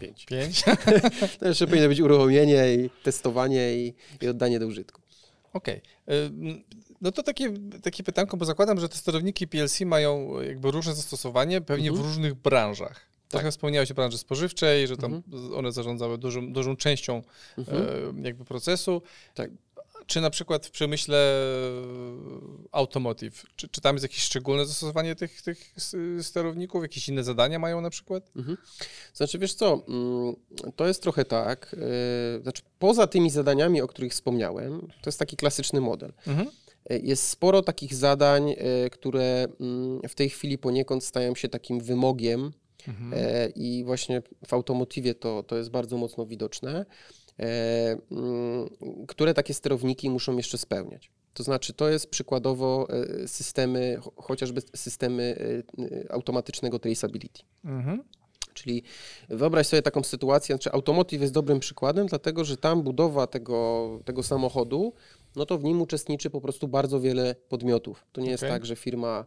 5. 0.00 0.26
Pięć. 0.26 0.64
To 1.40 1.48
jeszcze 1.48 1.66
powinno 1.66 1.88
być 1.88 2.00
uruchomienie 2.00 2.74
i 2.74 2.90
testowanie 3.02 3.74
i, 3.76 3.94
i 4.22 4.28
oddanie 4.28 4.58
do 4.60 4.66
użytku. 4.66 5.00
Okej. 5.52 5.80
Ym, 6.10 6.64
No 7.04 7.12
to 7.12 7.22
takie, 7.22 7.54
takie 7.82 8.02
pytanko, 8.02 8.36
bo 8.36 8.44
zakładam, 8.44 8.80
że 8.80 8.88
te 8.88 8.96
sterowniki 8.96 9.48
PLC 9.48 9.80
mają 9.80 10.40
jakby 10.40 10.70
różne 10.70 10.94
zastosowanie, 10.94 11.60
pewnie 11.60 11.88
Mhm. 11.88 12.04
w 12.06 12.08
różnych 12.08 12.34
branżach. 12.34 13.00
Trochę 13.28 13.50
wspomniałeś 13.50 13.90
o 13.90 13.94
branży 13.94 14.18
spożywczej, 14.18 14.86
że 14.88 14.96
tam 14.96 15.22
one 15.54 15.72
zarządzały 15.72 16.18
dużą, 16.18 16.52
dużą 16.52 16.76
częścią 16.76 17.22
Mhm. 17.58 17.82
e, 18.18 18.26
jakby 18.26 18.44
procesu. 18.44 19.02
Tak. 19.34 19.50
Czy 20.06 20.20
na 20.20 20.30
przykład 20.30 20.66
w 20.66 20.70
przemyśle 20.70 21.18
e, 21.18 21.50
automotive, 22.72 23.44
czy, 23.56 23.68
czy 23.68 23.80
tam 23.80 23.94
jest 23.96 24.02
jakieś 24.02 24.22
szczególne 24.22 24.66
zastosowanie 24.66 25.14
tych, 25.16 25.42
tych 25.42 25.74
sterowników? 26.22 26.82
Jakieś 26.82 27.08
inne 27.08 27.24
zadania 27.24 27.58
mają 27.58 27.80
na 27.80 27.90
przykład? 27.90 28.30
Znaczy, 29.14 29.38
wiesz 29.38 29.54
co, 29.54 29.82
mm, 29.88 30.34
to 30.76 30.86
jest 30.86 31.02
trochę 31.02 31.24
tak, 31.24 31.76
e, 32.38 32.42
znaczy 32.42 32.62
poza 32.78 33.06
tymi 33.06 33.30
zadaniami, 33.30 33.80
o 33.80 33.88
których 33.88 34.12
wspomniałem, 34.12 34.80
to 34.80 35.06
jest 35.10 35.18
taki 35.18 35.36
klasyczny 35.36 35.80
model. 35.80 36.12
Mhm. 36.26 36.50
E, 36.90 36.98
Jest 36.98 37.28
sporo 37.28 37.62
takich 37.62 37.94
zadań, 37.94 38.50
e, 38.50 38.90
które 38.90 39.46
mm, 39.60 40.00
w 40.08 40.14
tej 40.14 40.30
chwili 40.30 40.58
poniekąd 40.58 41.04
stają 41.04 41.34
się 41.34 41.48
takim 41.48 41.80
wymogiem 41.80 42.52
Mhm. 42.88 43.12
e, 43.16 43.48
i 43.48 43.84
właśnie 43.84 44.22
w 44.46 44.54
automotywie 44.54 45.14
to, 45.14 45.42
to 45.42 45.56
jest 45.56 45.70
bardzo 45.70 45.96
mocno 45.96 46.26
widoczne, 46.26 46.86
mm, 47.38 48.68
które 49.08 49.34
takie 49.34 49.54
sterowniki 49.54 50.10
muszą 50.10 50.36
jeszcze 50.36 50.58
spełniać. 50.58 51.10
To 51.34 51.42
znaczy, 51.42 51.72
to 51.72 51.88
jest 51.88 52.06
przykładowo 52.10 52.88
systemy, 53.26 53.98
cho- 54.00 54.12
chociażby 54.22 54.60
systemy 54.76 55.36
automatycznego 56.10 56.78
traceability. 56.78 57.42
Mhm. 57.64 58.02
Czyli 58.54 58.82
wyobraź 59.28 59.66
sobie 59.66 59.82
taką 59.82 60.02
sytuację, 60.02 60.54
znaczy 60.54 60.72
automotive 60.72 61.20
jest 61.20 61.32
dobrym 61.34 61.60
przykładem, 61.60 62.06
dlatego 62.06 62.44
że 62.44 62.56
tam 62.56 62.82
budowa 62.82 63.26
tego, 63.26 63.88
tego 64.04 64.22
samochodu, 64.22 64.92
no 65.36 65.46
to 65.46 65.58
w 65.58 65.64
nim 65.64 65.82
uczestniczy 65.82 66.30
po 66.30 66.40
prostu 66.40 66.68
bardzo 66.68 67.00
wiele 67.00 67.34
podmiotów. 67.48 68.06
To 68.12 68.20
nie 68.20 68.30
jest 68.30 68.42
Okej. 68.42 68.52
tak, 68.54 68.66
że 68.66 68.76
firma 68.76 69.24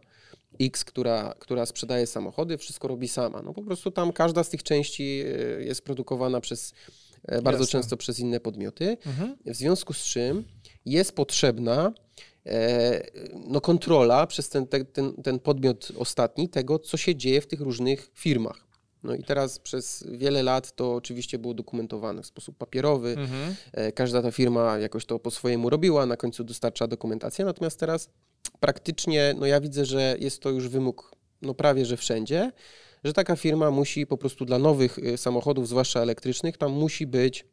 X, 0.60 0.84
która, 0.84 1.34
która 1.38 1.66
sprzedaje 1.66 2.06
samochody, 2.06 2.58
wszystko 2.58 2.88
robi 2.88 3.08
sama. 3.08 3.42
No 3.42 3.54
po 3.54 3.62
prostu 3.62 3.90
tam 3.90 4.12
każda 4.12 4.44
z 4.44 4.48
tych 4.48 4.62
części 4.62 5.22
e, 5.26 5.64
jest 5.64 5.82
produkowana 5.82 6.40
przez, 6.40 6.72
e, 7.24 7.42
bardzo 7.42 7.62
Jasne. 7.62 7.72
często 7.80 7.96
przez 7.96 8.20
inne 8.20 8.40
podmioty. 8.40 8.96
Mhm. 9.06 9.36
W 9.46 9.54
związku 9.54 9.92
z 9.92 10.04
czym 10.04 10.44
jest 10.84 11.12
potrzebna 11.12 11.92
e, 12.46 13.10
no, 13.48 13.60
kontrola 13.60 14.26
przez 14.26 14.48
ten, 14.48 14.66
te- 14.66 14.84
ten, 14.84 15.22
ten 15.22 15.38
podmiot 15.38 15.92
ostatni 15.98 16.48
tego, 16.48 16.78
co 16.78 16.96
się 16.96 17.16
dzieje 17.16 17.40
w 17.40 17.46
tych 17.46 17.60
różnych 17.60 18.10
firmach. 18.14 18.67
No 19.02 19.14
i 19.14 19.22
teraz 19.22 19.58
przez 19.58 20.04
wiele 20.10 20.42
lat 20.42 20.76
to 20.76 20.94
oczywiście 20.94 21.38
było 21.38 21.54
dokumentowane 21.54 22.22
w 22.22 22.26
sposób 22.26 22.56
papierowy. 22.56 23.10
Mhm. 23.10 23.54
E, 23.72 23.92
Każda 23.92 24.22
ta 24.22 24.30
firma 24.30 24.78
jakoś 24.78 25.04
to 25.04 25.18
po 25.18 25.30
swojemu 25.30 25.70
robiła, 25.70 26.06
na 26.06 26.16
końcu 26.16 26.44
dostarcza 26.44 26.86
dokumentację. 26.86 27.44
Natomiast 27.44 27.80
teraz 27.80 28.10
praktycznie, 28.60 29.34
no 29.38 29.46
ja 29.46 29.60
widzę, 29.60 29.84
że 29.84 30.16
jest 30.18 30.42
to 30.42 30.50
już 30.50 30.68
wymóg 30.68 31.12
no 31.42 31.54
prawie, 31.54 31.86
że 31.86 31.96
wszędzie, 31.96 32.52
że 33.04 33.12
taka 33.12 33.36
firma 33.36 33.70
musi 33.70 34.06
po 34.06 34.18
prostu 34.18 34.44
dla 34.44 34.58
nowych 34.58 34.98
y, 34.98 35.16
samochodów, 35.16 35.68
zwłaszcza 35.68 36.00
elektrycznych, 36.00 36.56
tam 36.56 36.72
musi 36.72 37.06
być 37.06 37.44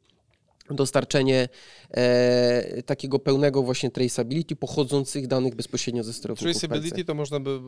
dostarczenie 0.70 1.50
e, 1.92 2.84
takiego 2.84 3.20
pełnego 3.20 3.64
właśnie 3.64 3.92
traceability 3.92 4.56
pochodzących 4.56 5.28
danych 5.28 5.56
bezpośrednio 5.56 6.04
ze 6.04 6.14
sterowników 6.14 6.52
Traceability 6.62 7.06
to 7.06 7.14
można 7.14 7.40
by 7.40 7.60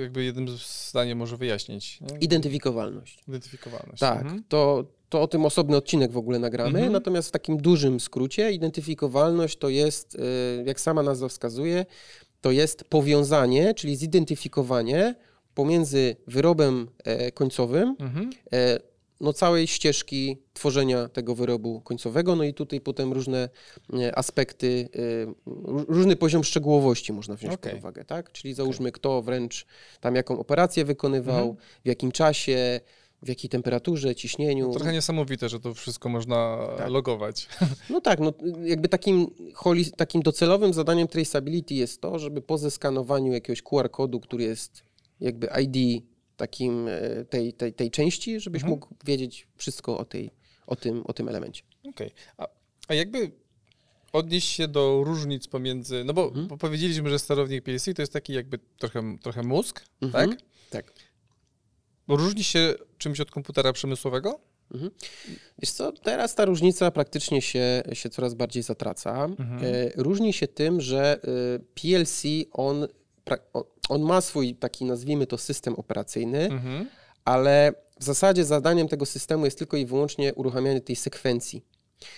jakby 0.00 0.24
jednym 0.24 0.46
zdaniem 0.88 1.18
może 1.18 1.36
wyjaśnić. 1.36 2.00
Nie? 2.00 2.18
Identyfikowalność. 2.18 3.18
Identyfikowalność. 3.28 4.00
Tak, 4.00 4.20
Mhm. 4.22 4.44
to, 4.48 4.84
to 5.08 5.22
o 5.22 5.28
tym 5.28 5.44
osobny 5.44 5.76
odcinek 5.76 6.12
w 6.12 6.16
ogóle 6.16 6.38
nagramy. 6.38 6.78
Mhm. 6.78 6.92
Natomiast 6.92 7.28
w 7.28 7.32
takim 7.32 7.56
dużym 7.56 8.00
skrócie 8.00 8.52
identyfikowalność 8.52 9.58
to 9.58 9.68
jest, 9.68 10.14
y, 10.14 10.18
jak 10.66 10.80
sama 10.80 11.02
nazwa 11.02 11.28
wskazuje, 11.28 11.86
to 12.40 12.50
jest 12.50 12.84
powiązanie, 12.84 13.74
czyli 13.74 13.96
zidentyfikowanie 13.96 15.14
pomiędzy 15.54 16.16
wyrobem 16.26 16.88
e, 17.04 17.32
końcowym, 17.32 17.96
Mhm. 18.00 18.30
No 19.20 19.32
całej 19.32 19.66
ścieżki 19.66 20.36
tworzenia 20.52 21.08
tego 21.08 21.34
wyrobu 21.34 21.80
końcowego, 21.80 22.36
no 22.36 22.44
i 22.44 22.54
tutaj 22.54 22.80
potem 22.80 23.12
różne 23.12 23.48
e, 24.00 24.18
aspekty, 24.18 24.88
e, 24.94 25.50
ró- 25.50 25.84
różny 25.88 26.16
poziom 26.16 26.44
szczegółowości 26.44 27.12
można 27.12 27.34
wziąć 27.36 27.54
Okej. 27.54 27.72
pod 27.72 27.80
uwagę, 27.80 28.04
tak? 28.04 28.32
Czyli 28.32 28.54
załóżmy 28.54 28.92
kto 28.92 29.22
wręcz 29.22 29.66
tam 30.00 30.14
jaką 30.14 30.38
operację 30.38 30.84
wykonywał, 30.84 31.48
Mhm. 31.48 31.56
w 31.84 31.88
jakim 31.88 32.12
czasie, 32.12 32.80
w 33.22 33.28
jakiej 33.28 33.50
temperaturze, 33.50 34.14
ciśnieniu. 34.14 34.72
Trochę 34.72 34.92
niesamowite, 34.92 35.48
że 35.48 35.60
to 35.60 35.74
wszystko 35.74 36.08
można 36.08 36.66
Tak. 36.78 36.90
logować. 36.90 37.48
No 37.90 38.00
tak, 38.00 38.20
no 38.20 38.32
jakby 38.64 38.88
takim, 38.88 39.26
takim 39.96 40.22
docelowym 40.22 40.72
zadaniem 40.74 41.08
traceability 41.08 41.74
jest 41.74 42.00
to, 42.00 42.18
żeby 42.18 42.42
po 42.42 42.58
zeskanowaniu 42.58 43.32
jakiegoś 43.32 43.62
QR 43.62 43.90
kodu, 43.90 44.20
który 44.20 44.44
jest 44.44 44.82
jakby 45.20 45.48
ID 45.62 46.02
takim 46.36 46.88
e, 46.88 47.24
tej, 47.24 47.52
tej, 47.52 47.72
tej 47.72 47.90
części, 47.90 48.40
żebyś 48.40 48.62
Mhm. 48.62 48.70
mógł 48.70 48.94
wiedzieć 49.04 49.46
wszystko 49.56 49.98
o, 49.98 50.04
tej, 50.04 50.30
o, 50.66 50.76
tym, 50.76 51.02
o 51.06 51.12
tym 51.12 51.28
elemencie. 51.28 51.62
Okej. 51.88 52.10
A, 52.36 52.46
a 52.88 52.94
jakby 52.94 53.30
odnieść 54.12 54.48
się 54.48 54.68
do 54.68 55.02
różnic 55.04 55.46
pomiędzy, 55.48 56.04
no 56.04 56.12
bo, 56.14 56.24
Mhm. 56.28 56.58
powiedzieliśmy, 56.58 57.10
że 57.10 57.18
sterownik 57.18 57.64
PLC 57.64 57.84
to 57.96 58.02
jest 58.02 58.12
taki 58.12 58.32
jakby 58.32 58.58
trochę, 58.78 59.16
trochę 59.22 59.42
mózg, 59.42 59.80
Mhm. 60.02 60.30
tak? 60.30 60.38
Tak. 60.70 60.92
Bo 62.08 62.16
różni 62.16 62.44
się 62.44 62.74
czymś 62.98 63.20
od 63.20 63.30
komputera 63.30 63.72
przemysłowego? 63.72 64.40
Wiesz 65.58 65.70
co, 65.70 65.92
teraz 65.92 66.34
ta 66.34 66.44
różnica 66.44 66.90
praktycznie 66.90 67.42
się, 67.42 67.82
się 67.92 68.10
coraz 68.10 68.34
bardziej 68.34 68.62
zatraca. 68.62 69.24
Mhm. 69.24 69.64
E, 69.64 69.90
Różni 69.96 70.32
się 70.32 70.48
tym, 70.48 70.80
że 70.80 71.20
e, 71.22 71.58
PLC, 71.74 72.22
on, 72.52 72.86
on 73.88 74.02
ma 74.02 74.20
swój 74.20 74.54
taki, 74.54 74.84
nazwijmy 74.84 75.26
to, 75.26 75.38
system 75.38 75.74
operacyjny, 75.74 76.38
Mhm. 76.44 76.88
ale 77.24 77.72
w 78.00 78.04
zasadzie 78.04 78.44
zadaniem 78.44 78.88
tego 78.88 79.06
systemu 79.06 79.44
jest 79.44 79.58
tylko 79.58 79.76
i 79.76 79.86
wyłącznie 79.86 80.34
uruchamianie 80.34 80.80
tej 80.80 80.96
sekwencji. 80.96 81.62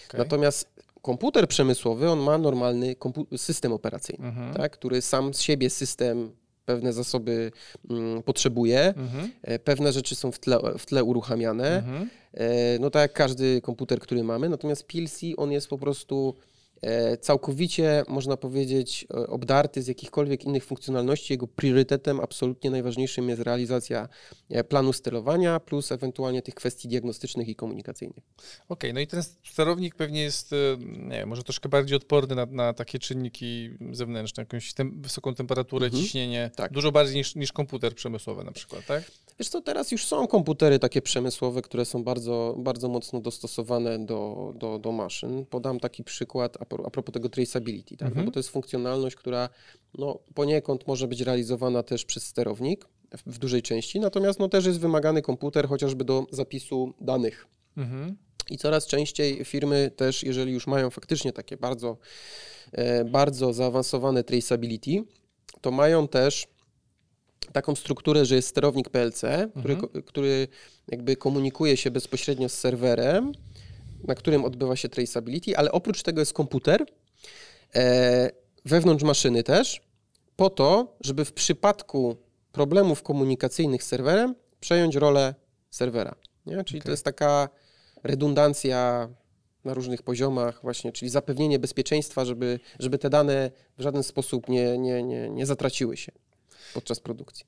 Okej. 0.08 0.18
Natomiast 0.18 0.68
komputer 1.02 1.48
przemysłowy, 1.48 2.10
on 2.10 2.18
ma 2.20 2.38
normalny 2.38 2.94
system 3.36 3.72
operacyjny, 3.72 4.26
Mhm. 4.28 4.54
tak, 4.54 4.72
który 4.72 5.02
sam 5.02 5.34
z 5.34 5.40
siebie 5.40 5.70
system 5.70 6.30
pewne 6.64 6.92
zasoby 6.92 7.52
mm, 7.90 8.22
potrzebuje, 8.22 8.80
Mhm. 8.96 9.30
e, 9.42 9.58
pewne 9.58 9.92
rzeczy 9.92 10.14
są 10.14 10.32
w 10.32 10.38
tle, 10.38 10.58
w 10.78 10.86
tle 10.86 11.04
uruchamiane, 11.04 11.76
Mhm. 11.76 12.10
e, 12.34 12.78
no 12.78 12.90
tak 12.90 13.02
jak 13.02 13.12
każdy 13.12 13.60
komputer, 13.60 14.00
który 14.00 14.24
mamy, 14.24 14.48
natomiast 14.48 14.84
PLC, 14.84 15.20
on 15.36 15.52
jest 15.52 15.68
po 15.68 15.78
prostu 15.78 16.34
całkowicie, 17.20 18.04
można 18.08 18.36
powiedzieć, 18.36 19.06
e, 19.14 19.26
obdarty 19.26 19.82
z 19.82 19.86
jakichkolwiek 19.86 20.44
innych 20.44 20.64
funkcjonalności. 20.64 21.32
Jego 21.32 21.46
priorytetem 21.46 22.20
absolutnie 22.20 22.70
najważniejszym 22.70 23.28
jest 23.28 23.42
realizacja 23.42 24.08
e, 24.50 24.64
planu 24.64 24.92
sterowania 24.92 25.60
plus 25.60 25.92
ewentualnie 25.92 26.42
tych 26.42 26.54
kwestii 26.54 26.88
diagnostycznych 26.88 27.48
i 27.48 27.54
komunikacyjnych. 27.54 28.24
Okej, 28.68 28.94
no 28.94 29.00
i 29.00 29.06
ten 29.06 29.22
sterownik 29.22 29.94
pewnie 29.94 30.22
jest, 30.22 30.52
e, 30.52 30.56
nie 30.80 31.18
wiem, 31.18 31.28
może 31.28 31.42
troszkę 31.42 31.68
bardziej 31.68 31.96
odporny 31.96 32.34
na, 32.34 32.46
na 32.46 32.72
takie 32.72 32.98
czynniki 32.98 33.70
zewnętrzne, 33.92 34.40
jakąś 34.40 34.74
tem 34.74 35.02
wysoką 35.02 35.34
temperaturę, 35.34 35.86
Mhm. 35.86 36.02
ciśnienie, 36.04 36.50
Tak. 36.56 36.72
dużo 36.72 36.92
bardziej 36.92 37.16
niż, 37.16 37.34
niż 37.34 37.52
komputer 37.52 37.94
przemysłowy 37.94 38.44
na 38.44 38.52
przykład, 38.52 38.86
tak? 38.86 39.02
Wiesz 39.38 39.48
co, 39.48 39.60
teraz 39.60 39.92
już 39.92 40.04
są 40.06 40.26
komputery 40.26 40.78
takie 40.78 41.02
przemysłowe, 41.02 41.62
które 41.62 41.84
są 41.84 42.04
bardzo, 42.04 42.54
bardzo 42.58 42.88
mocno 42.88 43.20
dostosowane 43.20 44.06
do, 44.06 44.52
do, 44.56 44.78
do 44.78 44.92
maszyn. 44.92 45.46
Podam 45.46 45.80
taki 45.80 46.04
przykład 46.04 46.56
a, 46.66 46.68
pro- 46.68 46.86
a 46.86 46.90
propos 46.90 47.12
tego 47.12 47.28
traceability, 47.28 47.96
tak? 47.96 48.00
no 48.00 48.06
Mhm. 48.08 48.26
bo 48.26 48.32
to 48.32 48.38
jest 48.38 48.48
funkcjonalność, 48.48 49.16
która 49.16 49.48
no, 49.98 50.18
poniekąd 50.34 50.86
może 50.86 51.08
być 51.08 51.20
realizowana 51.20 51.82
też 51.82 52.04
przez 52.04 52.22
sterownik 52.26 52.84
w, 53.16 53.34
w 53.34 53.38
dużej 53.38 53.62
części, 53.62 54.00
natomiast 54.00 54.38
no, 54.38 54.48
też 54.48 54.66
jest 54.66 54.80
wymagany 54.80 55.22
komputer 55.22 55.68
chociażby 55.68 56.04
do 56.04 56.26
zapisu 56.30 56.94
danych. 57.00 57.46
Mhm. 57.76 58.16
I 58.50 58.58
coraz 58.58 58.86
częściej 58.86 59.44
firmy 59.44 59.90
też, 59.96 60.22
jeżeli 60.22 60.52
już 60.52 60.66
mają 60.66 60.90
faktycznie 60.90 61.32
takie 61.32 61.56
bardzo, 61.56 61.96
e, 62.72 63.04
bardzo 63.04 63.52
zaawansowane 63.52 64.24
traceability, 64.24 65.04
to 65.60 65.70
mają 65.70 66.08
też 66.08 66.46
taką 67.52 67.74
strukturę, 67.74 68.24
że 68.24 68.34
jest 68.36 68.48
sterownik 68.48 68.88
PLC, 68.88 69.20
który, 69.58 69.74
Mhm. 69.74 69.80
ko- 69.80 70.02
który 70.02 70.48
jakby 70.88 71.16
komunikuje 71.16 71.76
się 71.76 71.90
bezpośrednio 71.90 72.48
z 72.48 72.54
serwerem, 72.54 73.32
na 74.06 74.14
którym 74.14 74.44
odbywa 74.44 74.76
się 74.76 74.88
traceability, 74.88 75.56
ale 75.56 75.72
oprócz 75.72 76.02
tego 76.02 76.20
jest 76.20 76.32
komputer 76.32 76.86
e, 77.74 78.30
wewnątrz 78.64 79.04
maszyny 79.04 79.42
też, 79.42 79.80
po 80.36 80.50
to, 80.50 80.96
żeby 81.00 81.24
w 81.24 81.32
przypadku 81.32 82.16
problemów 82.52 83.02
komunikacyjnych 83.02 83.82
z 83.82 83.86
serwerem 83.86 84.34
przejąć 84.60 84.96
rolę 84.96 85.34
serwera. 85.70 86.14
Nie? 86.46 86.64
Czyli 86.64 86.80
to 86.80 86.84
Okej. 86.84 86.92
jest 86.92 87.04
taka 87.04 87.48
redundancja 88.02 89.08
na 89.64 89.74
różnych 89.74 90.02
poziomach 90.02 90.62
właśnie, 90.62 90.92
czyli 90.92 91.10
zapewnienie 91.10 91.58
bezpieczeństwa, 91.58 92.24
żeby, 92.24 92.60
żeby 92.78 92.98
te 92.98 93.10
dane 93.10 93.50
w 93.78 93.82
żaden 93.82 94.02
sposób 94.02 94.48
nie, 94.48 94.78
nie, 94.78 95.02
nie, 95.02 95.30
nie 95.30 95.46
zatraciły 95.46 95.96
się 95.96 96.12
podczas 96.74 97.00
produkcji. 97.00 97.46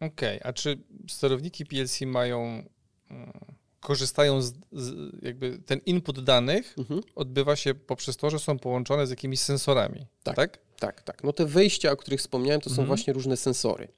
Okej, 0.00 0.40
a 0.44 0.52
czy 0.52 0.78
sterowniki 1.08 1.66
PLC 1.66 2.00
mają, 2.06 2.62
mm, 3.10 3.32
korzystają 3.80 4.42
z, 4.42 4.54
z, 4.72 5.12
jakby 5.22 5.58
ten 5.66 5.80
input 5.86 6.24
danych 6.24 6.74
Mhm. 6.78 7.00
odbywa 7.14 7.56
się 7.56 7.74
poprzez 7.74 8.16
to, 8.16 8.30
że 8.30 8.38
są 8.38 8.58
połączone 8.58 9.06
z 9.06 9.10
jakimiś 9.10 9.40
sensorami, 9.40 10.06
Tak. 10.22 10.36
tak? 10.36 10.58
Tak, 10.78 11.02
tak. 11.02 11.24
No 11.24 11.32
te 11.32 11.46
wyjścia, 11.46 11.90
o 11.92 11.96
których 11.96 12.20
wspomniałem, 12.20 12.60
to 12.60 12.68
są 12.70 12.72
Mhm. 12.74 12.88
właśnie 12.88 13.12
różne 13.12 13.36
sensory. 13.36 13.88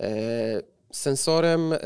E, 0.00 0.62
sensorem 0.92 1.72
e, 1.72 1.78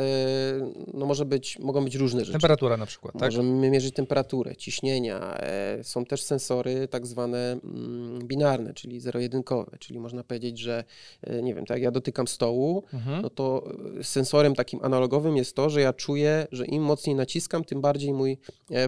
no 0.95 1.07
może 1.07 1.25
być, 1.25 1.59
mogą 1.59 1.85
być 1.85 1.95
różne 1.95 2.21
rzeczy. 2.21 2.33
Temperatura 2.33 2.77
na 2.77 2.87
przykład, 2.87 3.15
tak? 3.15 3.23
Możemy 3.23 3.71
mierzyć 3.71 3.95
temperaturę, 3.95 4.57
ciśnienia. 4.57 5.37
E, 5.39 5.85
są 5.85 6.05
też 6.05 6.23
sensory 6.23 6.89
tak 6.89 7.07
zwane 7.07 7.53
mm, 7.65 8.19
binarne, 8.27 8.75
czyli 8.75 9.01
zero-jedynkowe, 9.01 9.77
czyli 9.79 10.01
można 10.01 10.25
powiedzieć, 10.25 10.59
że 10.59 10.85
e, 11.23 11.43
nie 11.43 11.55
wiem, 11.55 11.67
tak 11.67 11.77
jak 11.77 11.83
ja 11.83 11.91
dotykam 11.91 12.29
stołu, 12.29 12.85
Mhm. 12.93 13.23
no 13.23 13.31
to 13.31 13.71
e, 14.01 14.05
sensorem 14.05 14.55
takim 14.55 14.81
analogowym 14.83 15.37
jest 15.37 15.57
to, 15.57 15.71
że 15.71 15.81
ja 15.81 15.93
czuję, 15.93 16.47
że 16.53 16.67
im 16.67 16.83
mocniej 16.83 17.17
naciskam, 17.17 17.65
tym 17.65 17.81
bardziej 17.81 18.13
mój 18.13 18.39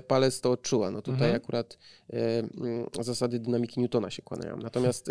palec 0.07 0.40
to 0.40 0.51
odczuwa. 0.51 0.90
No 0.90 1.03
tutaj 1.03 1.29
Mhm. 1.31 1.37
akurat 1.37 1.79
mm, 2.11 2.87
zasady 3.01 3.38
dynamiki 3.38 3.81
Newtona 3.81 4.11
się 4.11 4.22
kłaniają. 4.22 4.57
Natomiast 4.68 5.11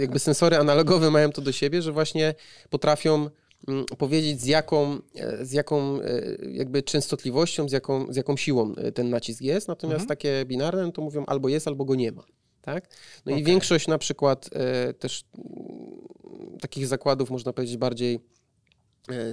jakby 0.00 0.18
sensory 0.18 0.56
analogowe 0.56 1.10
mają 1.10 1.32
to 1.32 1.42
do 1.42 1.52
siebie, 1.52 1.82
że 1.82 1.92
właśnie 1.92 2.34
potrafią 2.70 3.28
powiedzieć 3.98 4.40
z 4.40 4.46
jaką, 4.46 4.98
e, 5.14 5.46
z 5.46 5.52
jaką 5.52 6.00
e, 6.00 6.22
jakby 6.50 6.82
częstotliwością, 6.82 7.68
z 7.68 7.72
jaką, 7.72 8.12
z 8.12 8.16
jaką 8.16 8.36
siłą 8.36 8.74
e, 8.74 8.92
ten 8.92 9.10
nacisk 9.10 9.40
jest, 9.40 9.68
natomiast 9.68 10.00
Mhm. 10.00 10.08
takie 10.08 10.44
binarne 10.44 10.82
no 10.82 10.92
to 10.92 11.02
mówią 11.02 11.24
albo 11.26 11.48
jest, 11.48 11.68
albo 11.68 11.84
go 11.84 11.94
nie 11.94 12.12
ma. 12.12 12.24
Tak? 12.62 12.88
No 13.26 13.32
Okej. 13.32 13.42
i 13.42 13.44
większość 13.44 13.88
na 13.88 13.98
przykład 13.98 14.50
też 14.98 15.24
mm, 15.38 16.58
takich 16.60 16.86
zakładów, 16.86 17.30
można 17.30 17.52
powiedzieć, 17.52 17.76
bardziej 17.76 18.20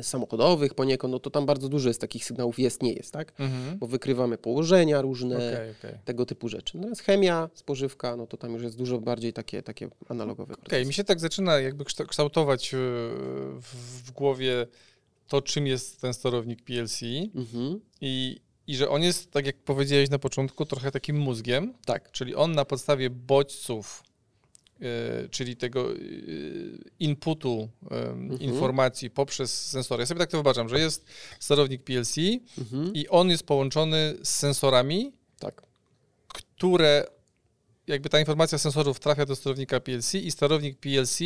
samochodowych 0.02 0.74
poniekąd, 0.74 1.12
no 1.12 1.20
to 1.20 1.30
tam 1.30 1.46
bardzo 1.46 1.70
dużo 1.70 1.90
jest 1.90 2.02
takich 2.02 2.26
sygnałów 2.26 2.60
jest, 2.60 2.84
nie 2.84 2.94
jest, 2.94 3.14
tak? 3.14 3.34
Mhm. 3.40 3.78
Bo 3.78 3.88
wykrywamy 3.88 4.38
położenia 4.38 5.02
różne, 5.02 5.36
Okej, 5.36 5.72
okej. 5.80 6.00
tego 6.06 6.26
typu 6.26 6.50
rzeczy. 6.50 6.78
Natomiast 6.78 7.02
chemia, 7.02 7.50
spożywka, 7.54 8.16
no 8.16 8.28
to 8.28 8.38
tam 8.38 8.54
już 8.54 8.64
jest 8.64 8.78
dużo 8.78 9.00
bardziej 9.00 9.34
takie, 9.34 9.64
takie 9.64 9.90
analogowe 10.10 10.54
Okej, 10.54 10.64
procesy. 10.64 10.86
mi 10.88 10.94
się 10.94 11.04
tak 11.04 11.20
zaczyna 11.20 11.60
jakby 11.60 11.84
kształ- 11.84 12.08
kształtować 12.08 12.74
e, 12.74 12.78
w, 12.78 14.02
w 14.06 14.12
głowie 14.12 14.68
to, 15.28 15.42
czym 15.42 15.68
jest 15.68 16.02
ten 16.02 16.14
sterownik 16.14 16.62
PLC 16.62 17.00
Mhm. 17.36 17.80
i, 18.02 18.40
i 18.68 18.76
że 18.76 18.90
on 18.90 19.02
jest, 19.04 19.32
tak 19.32 19.46
jak 19.46 19.58
powiedziałeś 19.58 20.10
na 20.10 20.20
początku, 20.20 20.66
trochę 20.66 20.92
takim 20.92 21.18
mózgiem, 21.18 21.74
Tak. 21.86 22.12
czyli 22.12 22.36
on 22.36 22.52
na 22.52 22.66
podstawie 22.66 23.10
bodźców, 23.10 24.04
e, 24.04 24.13
czyli 25.32 25.56
tego 25.58 25.92
e, 25.92 25.96
inputu 27.00 27.70
e, 27.92 28.38
informacji 28.44 29.10
poprzez 29.10 29.70
sensory. 29.70 30.02
Ja 30.02 30.06
sobie 30.06 30.20
tak 30.20 30.30
to 30.32 30.38
wyobrażam, 30.38 30.70
że 30.70 30.80
jest 30.80 31.06
sterownik 31.40 31.84
PLC 31.84 32.16
Mhm. 32.58 32.94
i 32.94 33.08
on 33.08 33.30
jest 33.30 33.44
połączony 33.44 34.16
z 34.24 34.30
sensorami, 34.30 35.12
Tak. 35.40 35.62
które 36.28 37.06
jakby 37.88 38.10
ta 38.10 38.20
informacja 38.20 38.58
sensorów 38.58 39.00
trafia 39.00 39.26
do 39.26 39.36
sterownika 39.36 39.80
PLC 39.80 40.14
i 40.16 40.32
sterownik 40.32 40.80
PLC 40.80 41.20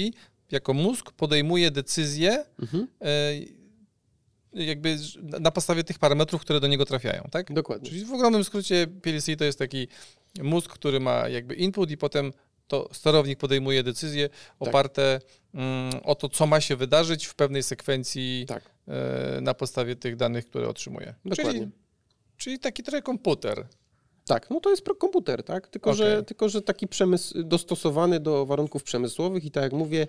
jako 0.52 0.74
mózg 0.74 1.12
podejmuje 1.12 1.72
decyzję 1.72 2.46
Mhm. 2.62 2.88
e, 3.02 3.34
jakby 4.54 4.98
na 5.40 5.52
podstawie 5.52 5.84
tych 5.84 6.00
parametrów, 6.00 6.42
które 6.42 6.60
do 6.60 6.68
niego 6.68 6.86
trafiają, 6.86 7.24
tak? 7.32 7.54
Dokładnie. 7.54 7.90
Czyli 7.90 8.06
w 8.06 8.14
ogromnym 8.14 8.44
skrócie 8.44 8.88
PLC 9.02 9.36
to 9.38 9.44
jest 9.46 9.60
taki 9.60 9.88
mózg, 10.44 10.72
który 10.72 11.00
ma 11.00 11.28
jakby 11.30 11.56
input 11.56 11.92
i 11.92 11.98
potem 11.98 12.34
to 12.68 12.90
sterownik 12.94 13.40
podejmuje 13.40 13.84
decyzje 13.84 14.30
oparte 14.60 15.20
mm, 15.54 15.94
o 16.04 16.16
to, 16.16 16.30
co 16.30 16.48
ma 16.48 16.62
się 16.62 16.76
wydarzyć 16.76 17.26
w 17.26 17.36
pewnej 17.36 17.64
sekwencji 17.64 18.46
Tak. 18.48 18.64
e, 18.88 19.42
na 19.42 19.54
podstawie 19.54 19.96
tych 19.96 20.16
danych, 20.16 20.46
które 20.46 20.70
otrzymuje. 20.70 21.14
Dokładnie. 21.26 21.60
Czyli, 21.60 21.72
czyli 22.38 22.60
taki 22.60 22.84
trochę 22.84 23.02
komputer. 23.02 23.68
Tak, 24.26 24.50
no 24.50 24.60
to 24.60 24.70
jest 24.70 24.84
komputer, 25.00 25.44
tak? 25.44 25.68
Tylko, 25.68 25.94
że, 25.94 26.14
Okej. 26.14 26.26
tylko, 26.26 26.50
że 26.50 26.62
taki 26.62 26.88
przemysł 26.88 27.44
dostosowany 27.44 28.20
do 28.20 28.46
warunków 28.46 28.84
przemysłowych 28.84 29.46
i 29.46 29.52
tak 29.52 29.64
jak 29.64 29.74
mówię, 29.74 30.08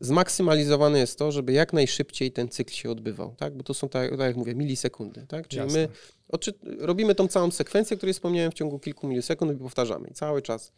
zmaksymalizowane 0.00 0.98
jest 0.98 1.18
to, 1.18 1.32
żeby 1.32 1.52
jak 1.52 1.72
najszybciej 1.72 2.32
ten 2.32 2.48
cykl 2.48 2.72
się 2.72 2.90
odbywał, 2.90 3.34
tak? 3.38 3.56
Bo 3.56 3.62
to 3.62 3.74
są, 3.74 3.88
tak, 3.88 4.10
tak 4.10 4.20
jak 4.20 4.36
mówię, 4.36 4.54
milisekundy, 4.54 5.26
tak? 5.28 5.48
Czyli 5.48 5.62
Jasne. 5.62 5.78
my 5.78 5.88
odczy- 6.32 6.76
robimy 6.78 7.14
tą 7.14 7.28
całą 7.28 7.50
sekwencję, 7.50 7.94
o 7.94 7.98
której 7.98 8.12
wspomniałem 8.12 8.50
w 8.50 8.54
ciągu 8.54 8.78
kilku 8.78 9.08
milisekund 9.08 9.52
i 9.52 9.56
powtarzamy. 9.56 10.08
I 10.08 10.14
cały 10.14 10.42
czas 10.42 10.72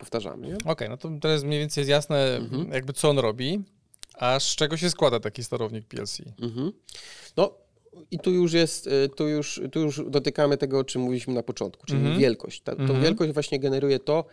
powtarzamy? 0.00 0.56
Okej, 0.64 0.88
no 0.88 0.96
to 0.96 1.10
teraz 1.20 1.44
mniej 1.44 1.60
więcej 1.60 1.82
jest 1.82 1.90
jasne, 1.90 2.36
Mhm. 2.36 2.72
jakby 2.72 2.92
co 2.92 3.10
on 3.10 3.18
robi, 3.18 3.62
a 4.14 4.40
z 4.40 4.44
czego 4.56 4.76
się 4.76 4.90
składa 4.90 5.20
taki 5.20 5.44
sterownik 5.44 5.86
PLC. 5.86 6.20
Mhm. 6.42 6.72
No 7.36 7.54
i 8.10 8.18
tu 8.18 8.30
już 8.30 8.52
jest, 8.52 8.86
y, 8.86 9.08
tu 9.16 9.28
już, 9.28 9.60
tu 9.72 9.80
już 9.80 10.02
dotykamy 10.10 10.56
tego, 10.56 10.78
o 10.78 10.84
czym 10.84 11.02
mówiliśmy 11.02 11.34
na 11.34 11.42
początku, 11.42 11.86
czyli 11.86 12.00
Mhm. 12.00 12.18
wielkość. 12.18 12.60
Ta, 12.62 12.76
Tą 12.76 12.82
Mhm. 12.82 13.02
wielkość 13.02 13.32
właśnie 13.32 13.58
generuje 13.60 13.98
to, 13.98 14.24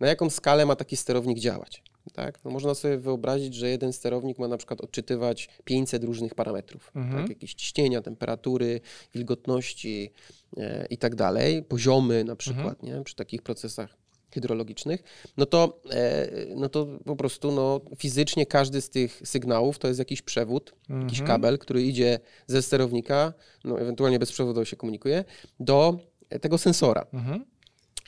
na 0.00 0.06
jaką 0.06 0.30
skalę 0.30 0.66
ma 0.66 0.76
taki 0.76 0.96
sterownik 0.96 1.38
działać. 1.38 1.82
Tak? 2.12 2.44
No 2.44 2.50
można 2.50 2.74
sobie 2.74 2.98
wyobrazić, 2.98 3.54
że 3.54 3.68
jeden 3.68 3.92
sterownik 3.92 4.38
ma 4.38 4.48
na 4.48 4.56
przykład 4.56 4.80
odczytywać 4.80 5.48
500 5.64 6.04
różnych 6.04 6.34
parametrów, 6.34 6.90
Mhm. 6.94 7.20
tak? 7.22 7.28
jakieś 7.28 7.54
ciśnienia, 7.54 8.02
temperatury, 8.02 8.80
wilgotności 9.14 10.10
e, 10.56 10.86
i 10.90 10.98
tak 10.98 11.14
dalej, 11.14 11.62
poziomy 11.62 12.24
na 12.24 12.36
przykład, 12.36 12.82
nie? 12.82 13.02
przy 13.04 13.14
takich 13.16 13.42
procesach 13.42 13.96
hydrologicznych, 14.34 15.02
no 15.36 15.46
to, 15.46 15.80
e, 15.90 16.28
no 16.56 16.68
to 16.68 16.86
po 17.04 17.16
prostu 17.16 17.52
no, 17.52 17.80
fizycznie 17.98 18.46
każdy 18.46 18.80
z 18.80 18.90
tych 18.90 19.22
sygnałów 19.24 19.78
to 19.78 19.88
jest 19.88 19.98
jakiś 19.98 20.22
przewód, 20.22 20.74
jakiś 20.88 21.20
Mhm. 21.20 21.26
kabel, 21.26 21.58
który 21.58 21.82
idzie 21.82 22.18
ze 22.46 22.62
sterownika, 22.62 23.32
no 23.64 23.80
ewentualnie 23.80 24.18
bezprzewodowo 24.18 24.64
się 24.64 24.76
komunikuje, 24.76 25.24
do 25.60 25.98
tego 26.40 26.58
sensora. 26.58 27.06
Mhm. 27.12 27.44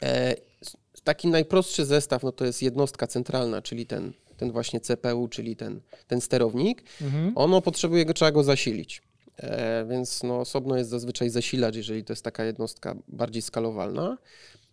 E, 0.02 0.34
Taki 1.04 1.28
najprostszy 1.28 1.84
zestaw 1.84 2.22
no 2.22 2.32
to 2.32 2.44
jest 2.44 2.62
jednostka 2.62 3.06
centralna, 3.06 3.62
czyli 3.62 3.86
ten, 3.86 4.12
ten 4.36 4.52
właśnie 4.52 4.80
CPU, 4.80 5.28
czyli 5.28 5.56
ten, 5.56 5.80
ten 6.06 6.20
sterownik. 6.20 6.82
Mhm. 7.02 7.32
Ono 7.34 7.60
potrzebuje, 7.62 8.04
go, 8.04 8.14
trzeba 8.14 8.32
go 8.32 8.42
zasilić. 8.44 9.02
E, 9.36 9.86
więc 9.90 10.22
no, 10.22 10.40
osobno 10.40 10.76
jest 10.76 10.90
zazwyczaj 10.90 11.30
zasilacz, 11.30 11.76
jeżeli 11.76 12.04
to 12.04 12.12
jest 12.12 12.22
taka 12.24 12.44
jednostka 12.44 12.94
bardziej 13.08 13.42
skalowalna. 13.42 14.18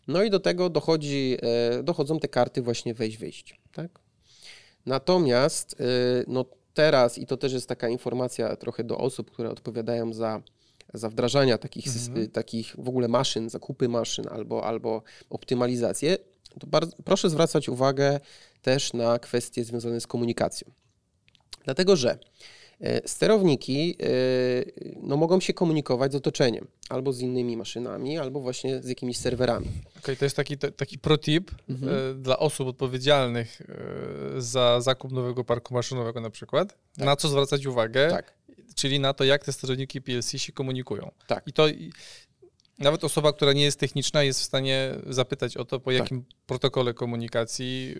No 0.08 0.24
i 0.24 0.30
do 0.30 0.40
tego 0.40 0.70
dochodzi, 0.70 1.38
e, 1.42 1.84
dochodzą 1.84 2.20
te 2.20 2.28
karty 2.28 2.62
właśnie 2.62 2.94
wejść-wyjść. 2.94 3.60
Tak? 3.74 4.00
Natomiast 4.86 5.76
e, 5.82 5.84
no 6.28 6.46
teraz, 6.74 7.18
i 7.18 7.26
to 7.26 7.38
też 7.38 7.54
jest 7.54 7.68
taka 7.68 7.90
informacja 7.90 8.56
trochę 8.56 8.84
do 8.84 8.98
osób, 8.98 9.32
które 9.32 9.50
odpowiadają 9.50 10.14
za, 10.14 10.42
za 10.94 11.10
wdrażania 11.10 11.58
takich, 11.58 11.88
Mhm. 11.88 12.30
takich 12.32 12.76
w 12.78 12.90
ogóle 12.90 13.08
maszyn, 13.08 13.50
zakupy 13.50 13.90
maszyn 13.90 14.28
albo, 14.28 14.64
albo 14.66 15.04
optymalizację, 15.30 16.18
to 16.60 16.68
bardzo, 16.68 16.96
proszę 17.06 17.30
zwracać 17.30 17.70
uwagę 17.70 18.20
też 18.62 18.94
na 18.94 19.20
kwestie 19.20 19.64
związane 19.64 20.02
z 20.02 20.08
komunikacją. 20.08 20.72
Dlatego, 21.64 21.96
że 21.96 22.20
sterowniki 23.06 23.98
e, 24.00 24.06
no, 25.04 25.18
mogą 25.18 25.40
się 25.40 25.54
komunikować 25.54 26.12
z 26.12 26.16
otoczeniem, 26.16 26.68
albo 26.90 27.14
z 27.14 27.20
innymi 27.22 27.58
maszynami, 27.58 28.18
albo 28.18 28.40
właśnie 28.42 28.82
z 28.82 28.88
jakimiś 28.90 29.18
serwerami. 29.18 29.68
Okej, 30.00 30.18
to 30.18 30.26
jest 30.26 30.36
taki, 30.36 30.58
taki 30.58 31.00
pro-tip 31.00 31.52
Mhm. 31.70 32.12
e, 32.12 32.14
dla 32.14 32.40
osób 32.40 32.68
odpowiedzialnych 32.68 33.62
e, 33.62 34.42
za 34.42 34.82
zakup 34.82 35.12
nowego 35.12 35.44
parku 35.44 35.74
maszynowego 35.74 36.22
na 36.22 36.30
przykład. 36.30 36.78
Na 36.98 37.16
co 37.16 37.28
zwracać 37.30 37.66
uwagę, 37.66 38.10
Tak. 38.10 38.34
czyli 38.76 39.00
na 39.00 39.14
to, 39.14 39.24
jak 39.24 39.46
te 39.46 39.54
sterowniki 39.54 40.02
PLC 40.02 40.30
się 40.40 40.52
komunikują. 40.54 41.12
Tak. 41.28 41.48
I 41.48 41.54
to 41.54 41.68
nawet 42.80 43.04
osoba, 43.04 43.34
która 43.34 43.54
nie 43.54 43.64
jest 43.64 43.80
techniczna, 43.80 44.24
jest 44.24 44.40
w 44.40 44.44
stanie 44.44 44.96
zapytać 45.10 45.58
o 45.58 45.66
to, 45.66 45.80
po 45.80 45.92
Tak. 45.92 46.00
jakim 46.00 46.26
protokole 46.46 46.94
komunikacji 46.94 47.96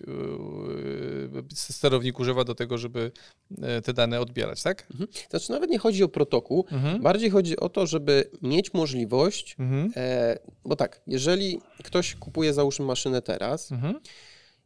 yy, 1.32 1.42
sterownik 1.54 2.20
używa 2.20 2.44
do 2.44 2.54
tego, 2.54 2.78
żeby 2.78 3.12
e, 3.62 3.82
te 3.82 3.92
dane 3.92 4.20
odbierać, 4.20 4.62
tak? 4.62 4.86
Znaczy, 5.30 5.52
nawet 5.52 5.70
nie 5.70 5.78
chodzi 5.78 6.04
o 6.04 6.08
protokół, 6.08 6.66
Mhm. 6.72 7.02
bardziej 7.02 7.30
chodzi 7.30 7.56
o 7.56 7.68
to, 7.68 7.86
żeby 7.86 8.30
mieć 8.42 8.74
możliwość, 8.74 9.56
Mhm. 9.58 9.92
e, 9.96 10.38
bo 10.64 10.76
tak, 10.76 11.00
jeżeli 11.06 11.60
ktoś 11.84 12.14
kupuje, 12.14 12.54
załóżmy, 12.54 12.84
maszynę 12.86 13.22
teraz, 13.22 13.72
Mhm. 13.72 14.00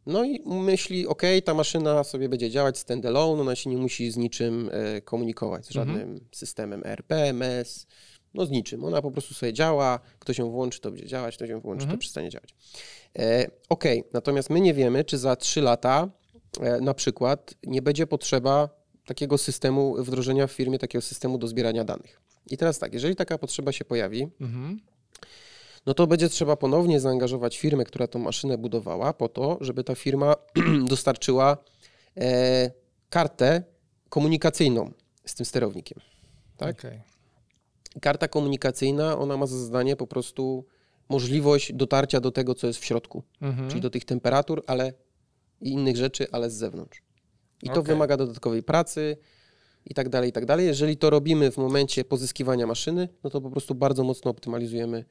No 0.06 0.24
i 0.24 0.42
myśli, 0.46 1.06
ok, 1.06 1.22
ta 1.44 1.54
maszyna 1.54 2.04
sobie 2.04 2.28
będzie 2.28 2.50
działać 2.50 2.78
standalone, 2.78 3.42
ona 3.42 3.56
się 3.56 3.70
nie 3.70 3.76
musi 3.76 4.10
z 4.10 4.16
niczym 4.16 4.70
e, 4.72 5.00
komunikować, 5.00 5.66
z 5.66 5.70
żadnym 5.70 6.20
systemem 6.32 6.82
ERP, 6.84 7.12
MS, 7.12 7.86
no 8.36 8.46
z 8.46 8.50
niczym. 8.50 8.84
Ona 8.84 9.02
po 9.02 9.10
prostu 9.10 9.34
sobie 9.34 9.52
działa, 9.52 10.00
ktoś 10.18 10.38
ją 10.38 10.50
włączy, 10.50 10.80
to 10.80 10.90
będzie 10.90 11.06
działać, 11.06 11.36
ktoś 11.36 11.50
ją 11.50 11.60
włączy, 11.60 11.82
Mhm. 11.82 11.98
to 11.98 12.00
przestanie 12.00 12.30
działać. 12.30 12.54
E, 13.18 13.46
ok, 13.68 13.84
natomiast 14.12 14.50
my 14.50 14.60
nie 14.60 14.74
wiemy, 14.74 15.04
czy 15.04 15.18
za 15.18 15.36
3 15.36 15.60
lata 15.62 16.08
e, 16.60 16.80
na 16.80 16.94
przykład 16.94 17.54
nie 17.66 17.82
będzie 17.82 18.06
potrzeba 18.06 18.68
takiego 19.06 19.38
systemu, 19.38 20.02
wdrożenia 20.04 20.46
w 20.46 20.52
firmie 20.52 20.78
takiego 20.78 21.02
systemu 21.02 21.38
do 21.38 21.48
zbierania 21.48 21.84
danych. 21.84 22.20
I 22.50 22.56
teraz 22.56 22.78
tak, 22.78 22.94
jeżeli 22.94 23.16
taka 23.16 23.38
potrzeba 23.38 23.72
się 23.72 23.84
pojawi, 23.84 24.28
Mhm. 24.40 24.80
no 25.86 25.94
to 25.94 26.06
będzie 26.06 26.28
trzeba 26.28 26.56
ponownie 26.56 27.00
zaangażować 27.00 27.58
firmę, 27.58 27.84
która 27.84 28.06
tą 28.06 28.18
maszynę 28.18 28.58
budowała, 28.58 29.12
po 29.12 29.28
to, 29.28 29.58
żeby 29.60 29.84
ta 29.84 29.94
firma 29.94 30.34
dostarczyła 30.88 31.56
e, 32.16 32.70
kartę 33.10 33.62
komunikacyjną 34.08 34.90
z 35.26 35.34
tym 35.34 35.46
sterownikiem. 35.46 35.98
Tak? 36.56 36.78
Okej. 36.78 37.00
Karta 38.00 38.28
komunikacyjna, 38.28 39.18
ona 39.18 39.36
ma 39.36 39.46
za 39.46 39.64
zadanie 39.64 39.96
po 39.96 40.06
prostu 40.06 40.64
możliwość 41.08 41.72
dotarcia 41.72 42.20
do 42.20 42.30
tego, 42.30 42.54
co 42.54 42.66
jest 42.66 42.78
w 42.78 42.84
środku, 42.84 43.22
Mhm. 43.40 43.68
czyli 43.68 43.80
do 43.80 43.90
tych 43.90 44.04
temperatur, 44.04 44.62
ale 44.66 44.92
i 45.60 45.70
innych 45.70 45.96
rzeczy, 45.96 46.26
ale 46.32 46.50
z 46.50 46.54
zewnątrz. 46.54 47.02
I 47.62 47.66
to 47.66 47.72
Okej. 47.72 47.84
wymaga 47.84 48.16
dodatkowej 48.16 48.62
pracy 48.62 49.16
i 49.86 49.94
tak 49.94 50.08
dalej, 50.08 50.30
i 50.30 50.32
tak 50.32 50.46
dalej. 50.46 50.66
Jeżeli 50.66 50.96
to 50.96 51.10
robimy 51.10 51.50
w 51.50 51.56
momencie 51.56 52.04
pozyskiwania 52.04 52.66
maszyny, 52.66 53.08
no 53.24 53.30
to 53.30 53.40
po 53.40 53.50
prostu 53.50 53.74
bardzo 53.74 54.04
mocno 54.04 54.30
optymalizujemy 54.30 55.04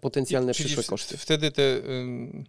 potencjalne 0.00 0.54
Czyli 0.54 0.66
przyszłe 0.66 0.84
koszty. 0.84 1.16
Wtedy 1.16 1.50
te. 1.50 1.62
ym, 1.90 2.44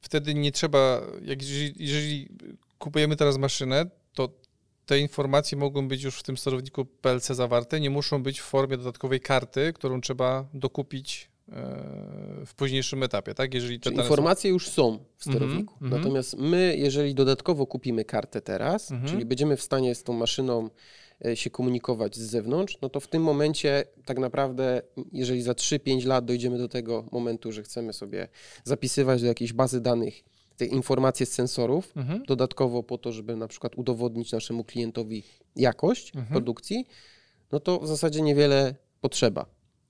Wtedy 0.00 0.34
nie 0.34 0.52
trzeba. 0.52 1.00
Jak 1.22 1.42
jeżeli, 1.42 1.74
jeżeli 1.78 2.28
kupujemy 2.78 3.16
teraz 3.16 3.38
maszynę, 3.38 3.86
to 4.14 4.28
te 4.90 4.98
informacje 4.98 5.58
mogą 5.58 5.88
być 5.88 6.02
już 6.02 6.18
w 6.18 6.22
tym 6.22 6.36
sterowniku 6.36 6.84
PLC 6.84 7.26
zawarte, 7.26 7.80
nie 7.80 7.90
muszą 7.90 8.22
być 8.22 8.40
w 8.40 8.44
formie 8.44 8.76
dodatkowej 8.76 9.20
karty, 9.20 9.72
którą 9.72 10.00
trzeba 10.00 10.48
dokupić 10.54 11.30
e, 11.48 11.52
w 12.46 12.54
późniejszym 12.56 13.02
etapie, 13.02 13.34
tak? 13.34 13.54
Jeżeli 13.54 13.80
te 13.80 13.90
informacje 13.90 14.50
już 14.50 14.68
są 14.68 14.98
w 15.16 15.24
sterowniku. 15.24 15.72
Mhm, 15.72 15.84
mhm. 15.84 16.02
Natomiast 16.02 16.38
my, 16.38 16.74
jeżeli 16.78 17.14
dodatkowo 17.14 17.66
kupimy 17.66 18.04
kartę 18.04 18.40
teraz, 18.40 18.90
Mhm. 18.90 19.10
czyli 19.10 19.24
będziemy 19.24 19.56
w 19.56 19.62
stanie 19.62 19.94
z 19.94 20.02
tą 20.02 20.12
maszyną 20.12 20.70
e, 21.24 21.36
się 21.36 21.50
komunikować 21.50 22.16
z 22.16 22.20
zewnątrz, 22.20 22.78
no 22.82 22.88
to 22.88 23.00
w 23.00 23.08
tym 23.08 23.22
momencie 23.22 23.84
tak 24.04 24.18
naprawdę, 24.18 24.82
jeżeli 25.12 25.42
za 25.42 25.52
3-5 25.52 26.06
lat 26.06 26.24
dojdziemy 26.24 26.58
do 26.58 26.68
tego 26.68 27.04
momentu, 27.12 27.52
że 27.52 27.62
chcemy 27.62 27.92
sobie 27.92 28.28
zapisywać 28.64 29.20
do 29.20 29.26
jakiejś 29.26 29.52
bazy 29.52 29.80
danych 29.80 30.24
te 30.60 30.66
informacje 30.66 31.26
z 31.26 31.32
sensorów. 31.32 31.92
Mhm. 31.96 32.22
dodatkowo 32.26 32.82
po 32.82 32.98
to, 32.98 33.12
żeby 33.12 33.36
na 33.36 33.48
przykład 33.48 33.72
udowodnić 33.76 34.32
naszemu 34.32 34.64
klientowi 34.64 35.22
jakość 35.56 36.08
Mhm. 36.16 36.32
produkcji, 36.32 36.86
no 37.52 37.60
to 37.60 37.78
w 37.80 37.86
zasadzie 37.88 38.22
niewiele 38.22 38.74
potrzeba. 39.00 39.46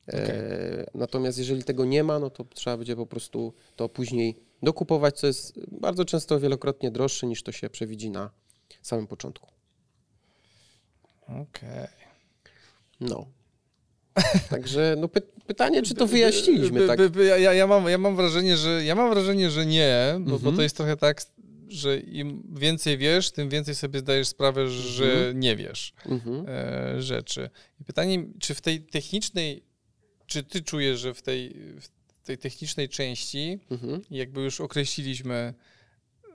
E, 0.09 0.87
natomiast 0.95 1.39
jeżeli 1.39 1.65
tego 1.65 1.85
nie 1.85 2.05
ma, 2.05 2.19
no 2.19 2.31
to 2.31 2.45
trzeba 2.45 2.77
będzie 2.77 2.97
po 2.97 3.07
prostu 3.07 3.53
to 3.77 3.89
później 3.89 4.37
dokupować, 4.63 5.19
co 5.19 5.27
jest 5.27 5.61
bardzo 5.81 6.05
często 6.05 6.41
wielokrotnie 6.41 6.91
droższe 6.91 7.27
niż 7.27 7.43
to 7.43 7.53
się 7.53 7.71
przewidzi 7.71 8.11
na 8.11 8.31
samym 8.83 9.07
początku. 9.07 9.49
Okej. 11.29 11.89
No. 13.01 13.27
Także 14.51 14.95
no 14.99 15.09
py 15.09 15.21
pytanie, 15.47 15.83
czy 15.83 15.95
to 15.95 16.07
wyjaśniliśmy 16.07 16.87
tak? 16.87 17.01
Ja, 17.41 17.53
ja, 17.55 17.67
mam, 17.67 17.89
ja 17.89 17.99
mam 17.99 18.17
wrażenie, 18.17 18.57
że 18.57 18.85
ja 18.85 18.95
mam 18.95 19.11
wrażenie, 19.11 19.51
że 19.51 19.67
nie, 19.67 20.15
bo, 20.21 20.31
bo 20.31 20.37
Mhm. 20.37 20.57
to 20.57 20.63
jest 20.63 20.77
trochę 20.77 20.97
tak, 20.97 21.23
że 21.69 21.99
im 21.99 22.43
więcej 22.59 22.99
wiesz, 22.99 23.31
tym 23.31 23.49
więcej 23.49 23.75
sobie 23.75 23.99
zdajesz 24.01 24.29
sprawę, 24.29 24.69
że 24.69 25.05
Mhm. 25.13 25.41
nie 25.41 25.57
wiesz 25.57 25.93
Mhm. 26.07 26.45
e, 26.49 27.03
rzeczy. 27.03 27.51
I 27.81 27.85
pytanie, 27.85 28.25
czy 28.39 28.55
w 28.55 28.61
tej 28.61 28.81
technicznej, 28.83 29.63
czy 30.27 30.43
ty 30.43 30.63
czujesz, 30.63 31.01
że 31.01 31.15
w 31.15 31.23
tej, 31.23 31.57
w 31.81 32.27
tej 32.27 32.39
technicznej 32.39 32.89
części 32.89 33.59
Mhm. 33.71 34.03
jakby 34.11 34.41
już 34.41 34.61
określiliśmy, 34.61 35.55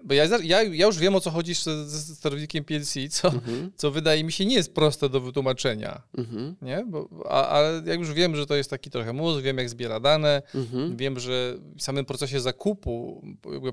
bo 0.05 0.13
ja, 0.13 0.23
ja, 0.43 0.63
ja 0.63 0.85
już 0.85 0.97
wiem 0.97 1.15
o 1.15 1.19
co 1.21 1.31
chodzi 1.31 1.53
ze, 1.53 1.89
ze 1.89 2.15
sterownikiem 2.15 2.63
PLC, 2.63 2.93
co, 3.09 3.27
Mhm. 3.27 3.71
co 3.75 3.91
wydaje 3.91 4.23
mi 4.23 4.31
się 4.31 4.45
nie 4.45 4.55
jest 4.55 4.73
proste 4.73 5.09
do 5.09 5.21
wytłumaczenia. 5.21 6.01
Mhm. 6.17 6.55
Nie? 6.61 6.85
Bo, 6.87 7.09
a, 7.29 7.47
ale 7.47 7.81
jak 7.85 7.99
już 7.99 8.13
wiem, 8.13 8.35
że 8.35 8.45
to 8.45 8.55
jest 8.55 8.69
taki 8.69 8.89
trochę 8.89 9.13
mózg, 9.13 9.41
wiem 9.43 9.57
jak 9.57 9.69
zbiera 9.69 9.99
dane, 9.99 10.41
Mhm. 10.55 10.97
wiem, 10.97 11.19
że 11.19 11.57
w 11.77 11.81
samym 11.83 12.05
procesie 12.05 12.39
zakupu 12.39 13.21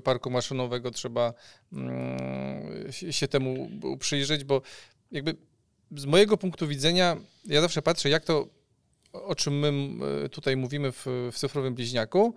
parku 0.03 0.29
maszynowego 0.29 0.91
trzeba 0.91 1.33
mm, 1.73 2.91
się- 3.11 3.27
temu 3.27 3.69
przyjrzeć, 3.99 4.43
bo 4.43 4.61
jakby 5.11 5.35
z 5.95 6.05
mojego 6.05 6.37
punktu 6.37 6.67
widzenia 6.67 7.17
ja 7.45 7.61
zawsze 7.61 7.81
patrzę, 7.81 8.09
jak 8.09 8.23
to, 8.25 8.47
o 9.13 9.35
czym 9.35 9.59
my 9.59 9.71
tutaj 10.29 10.57
mówimy 10.57 10.91
w, 10.91 11.05
w 11.31 11.37
cyfrowym 11.37 11.75
bliźniaku, 11.75 12.35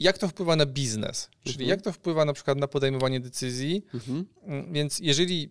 jak 0.00 0.18
to 0.18 0.28
wpływa 0.28 0.56
na 0.56 0.66
biznes, 0.66 1.28
czyli 1.44 1.54
Mhm. 1.54 1.68
jak 1.68 1.82
to 1.82 1.92
wpływa 1.92 2.24
na 2.24 2.32
przykład 2.32 2.58
na 2.58 2.68
podejmowanie 2.68 3.20
decyzji, 3.20 3.84
Mhm. 3.94 4.26
Mm, 4.42 4.72
Więc 4.72 4.98
jeżeli 4.98 5.50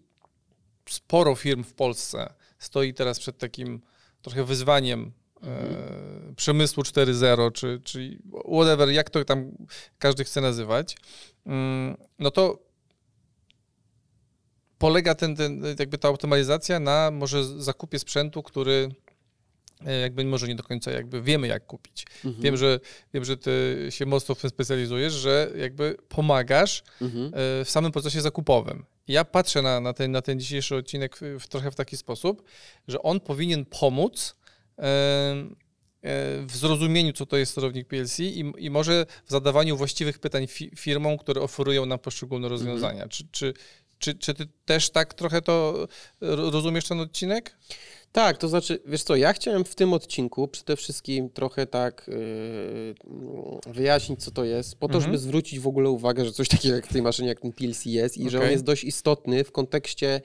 sporo 0.90 1.36
firm 1.36 1.64
w 1.64 1.74
Polsce 1.74 2.34
stoi 2.60 2.94
teraz 2.94 3.20
przed 3.20 3.38
takim 3.38 3.82
trochę 4.22 4.44
wyzwaniem 4.44 5.12
e, 5.44 6.34
przemysłu 6.36 6.84
4.0, 6.84 7.52
czy, 7.52 7.82
czy 7.84 8.20
whatever, 8.54 8.90
jak 8.90 9.10
to 9.10 9.26
tam 9.26 9.52
każdy 10.00 10.24
chce 10.24 10.42
nazywać, 10.42 10.98
mm, 11.46 11.98
no 12.20 12.32
to 12.32 12.60
polega 14.78 15.16
ten, 15.16 15.36
ten, 15.36 15.64
jakby 15.80 15.98
ta 15.98 16.10
optymalizacja 16.10 16.80
na 16.80 17.12
może 17.12 17.62
zakupie 17.62 18.00
sprzętu, 18.00 18.44
który 18.44 18.90
e, 19.07 19.07
jakby 20.02 20.24
może 20.26 20.48
nie 20.48 20.56
do 20.56 20.64
końca 20.64 20.92
jakby 20.92 21.22
wiemy 21.22 21.48
jak 21.48 21.66
kupić. 21.66 22.06
Mhm. 22.26 22.44
Wiem, 22.44 22.58
że, 22.58 22.80
wiem, 23.14 23.26
że 23.26 23.38
ty 23.38 23.88
się 23.90 24.06
mocno 24.06 24.36
w 24.36 24.42
tym 24.42 24.50
specjalizujesz, 24.50 25.14
że 25.14 25.52
jakby 25.58 25.98
pomagasz 26.10 26.84
Mhm. 27.02 27.26
e, 27.26 27.30
w 27.66 27.70
samym 27.70 27.92
procesie 27.92 28.22
zakupowym. 28.22 28.86
Ja 29.08 29.26
patrzę 29.26 29.62
na, 29.62 29.80
na, 29.80 29.94
ten, 29.94 30.12
na 30.12 30.22
ten 30.22 30.40
dzisiejszy 30.40 30.76
odcinek 30.76 31.18
w, 31.18 31.40
w 31.40 31.48
trochę 31.48 31.72
w 31.72 31.76
taki 31.76 31.98
sposób, 31.98 32.44
że 32.88 33.02
on 33.02 33.20
powinien 33.20 33.66
pomóc 33.66 34.36
e, 34.80 34.82
e, 34.84 34.86
w 36.46 36.52
zrozumieniu, 36.58 37.14
co 37.14 37.26
to 37.26 37.38
jest 37.38 37.52
sterownik 37.52 37.88
PLC 37.88 38.20
i, 38.20 38.54
i 38.58 38.70
może 38.70 39.06
w 39.26 39.32
zadawaniu 39.32 39.78
właściwych 39.78 40.20
pytań 40.20 40.48
fi, 40.48 40.72
firmom, 40.76 41.18
które 41.18 41.42
oferują 41.42 41.86
nam 41.86 42.00
poszczególne 42.00 42.50
rozwiązania. 42.50 43.08
Czy, 43.08 43.28
czy, 43.32 43.54
czy, 44.00 44.16
czy 44.16 44.34
ty 44.34 44.48
też 44.66 44.90
tak 44.90 45.14
trochę 45.14 45.42
to 45.42 45.88
ro- 46.22 46.52
rozumiesz 46.52 46.88
ten 46.88 47.00
odcinek? 47.00 47.58
Tak, 48.18 48.38
to 48.38 48.48
znaczy, 48.48 48.80
wiesz 48.86 49.04
co, 49.04 49.16
ja 49.16 49.34
chciałem 49.34 49.64
w 49.66 49.76
tym 49.76 49.94
odcinku 49.94 50.48
przede 50.48 50.76
wszystkim 50.76 51.30
trochę 51.30 51.66
tak 51.68 52.06
yy, 52.08 53.74
wyjaśnić, 53.74 54.24
co 54.24 54.32
to 54.32 54.44
jest, 54.46 54.76
po 54.76 54.88
to, 54.88 54.94
Mhm. 54.94 55.04
żeby 55.04 55.18
zwrócić 55.18 55.60
w 55.60 55.68
ogóle 55.68 55.90
uwagę, 55.90 56.26
że 56.26 56.32
coś 56.32 56.48
takiego 56.48 56.76
jak 56.76 56.88
w 56.88 56.94
tej 56.94 57.02
maszynie, 57.02 57.28
jak 57.30 57.40
ten 57.42 57.52
PLC 57.54 57.86
jest 57.86 58.18
i 58.18 58.30
że 58.30 58.42
on 58.42 58.52
jest 58.52 58.64
dość 58.64 58.84
istotny 58.84 59.44
w 59.44 59.52
kontekście 59.52 60.22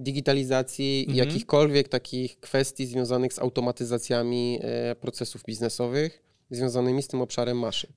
digitalizacji 0.00 1.00
i 1.00 1.10
Mhm. 1.10 1.28
jakichkolwiek 1.28 1.88
takich 1.88 2.40
kwestii 2.40 2.86
związanych 2.86 3.32
z 3.32 3.38
automatyzacjami 3.38 4.58
e, 4.62 4.94
procesów 4.96 5.42
biznesowych 5.44 6.22
związanymi 6.50 7.02
z 7.02 7.08
tym 7.08 7.20
obszarem 7.20 7.58
maszyn. 7.58 7.90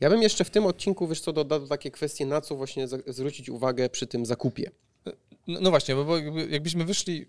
Ja 0.00 0.10
bym 0.10 0.22
jeszcze 0.22 0.44
w 0.44 0.50
tym 0.50 0.66
odcinku, 0.66 1.08
wiesz 1.08 1.20
co, 1.20 1.32
dodał 1.32 1.66
takie 1.66 1.90
kwestie, 1.90 2.26
na 2.26 2.40
co 2.40 2.56
właśnie 2.56 2.88
za- 2.88 2.98
zwrócić 3.06 3.48
uwagę 3.48 3.88
przy 3.88 4.06
tym 4.06 4.26
zakupie. 4.26 4.70
No, 5.46 5.58
no 5.60 5.70
właśnie, 5.70 5.94
bo, 5.94 6.04
bo 6.04 6.16
jakby, 6.18 6.46
jakbyśmy 6.50 6.84
wyszli, 6.84 7.26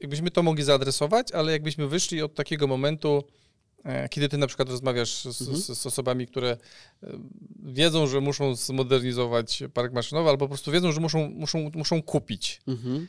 jakbyśmy 0.00 0.30
to 0.30 0.42
mogli 0.42 0.64
zaadresować, 0.64 1.32
ale 1.32 1.52
jakbyśmy 1.52 1.88
wyszli 1.88 2.22
od 2.22 2.34
takiego 2.34 2.66
momentu, 2.66 3.24
e, 3.84 4.08
kiedy 4.08 4.28
ty 4.28 4.38
na 4.38 4.46
przykład 4.46 4.68
rozmawiasz 4.68 5.24
z, 5.24 5.40
Mhm. 5.40 5.58
z, 5.58 5.78
z 5.78 5.86
osobami, 5.86 6.26
które 6.26 6.50
e, 7.02 7.18
wiedzą, 7.62 8.06
że 8.06 8.20
muszą 8.20 8.54
zmodernizować 8.54 9.62
park 9.74 9.92
maszynowy, 9.92 10.30
albo 10.30 10.44
po 10.44 10.48
prostu 10.48 10.72
wiedzą, 10.72 10.92
że 10.92 11.00
muszą, 11.00 11.30
muszą, 11.30 11.70
muszą 11.74 12.02
kupić, 12.02 12.60
Mhm. 12.66 13.08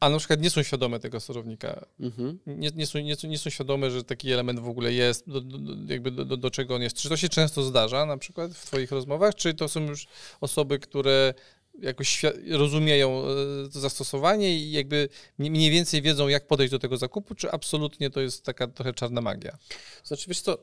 a 0.00 0.08
na 0.10 0.18
przykład 0.18 0.40
nie 0.40 0.50
są 0.50 0.62
świadome 0.62 1.00
tego 1.00 1.20
sterownika, 1.20 1.86
Mhm. 2.00 2.38
nie, 2.46 2.70
nie, 2.74 2.86
są, 2.86 2.98
nie, 2.98 3.14
nie 3.28 3.38
są 3.38 3.50
świadome, 3.50 3.90
że 3.90 4.04
taki 4.04 4.32
element 4.32 4.60
w 4.60 4.68
ogóle 4.68 4.92
jest, 4.92 5.30
do, 5.30 5.40
do, 5.40 5.92
jakby 5.92 6.10
do, 6.10 6.36
do 6.36 6.50
czego 6.50 6.74
on 6.74 6.82
jest. 6.82 6.96
Czy 6.96 7.08
to 7.08 7.16
się 7.16 7.28
często 7.28 7.62
zdarza 7.62 8.06
na 8.06 8.16
przykład 8.18 8.52
w 8.54 8.66
twoich 8.66 8.90
rozmowach, 8.92 9.34
czy 9.34 9.54
to 9.54 9.68
są 9.68 9.80
już 9.80 10.06
osoby, 10.40 10.78
które 10.78 11.34
jakoś 11.82 12.22
rozumieją 12.50 13.22
e, 13.22 13.68
to 13.72 13.80
zastosowanie 13.80 14.58
i 14.58 14.70
jakby 14.72 15.08
mniej- 15.38 15.70
więcej 15.70 16.02
wiedzą, 16.02 16.28
jak 16.28 16.46
podejść 16.46 16.70
do 16.70 16.78
tego 16.78 16.96
zakupu, 16.96 17.34
czy 17.34 17.50
absolutnie 17.50 18.10
to 18.10 18.20
jest 18.20 18.44
taka 18.44 18.66
trochę 18.66 18.92
czarna 18.92 19.20
magia? 19.20 19.58
Znaczy, 20.04 20.24
wiesz 20.28 20.40
co, 20.40 20.58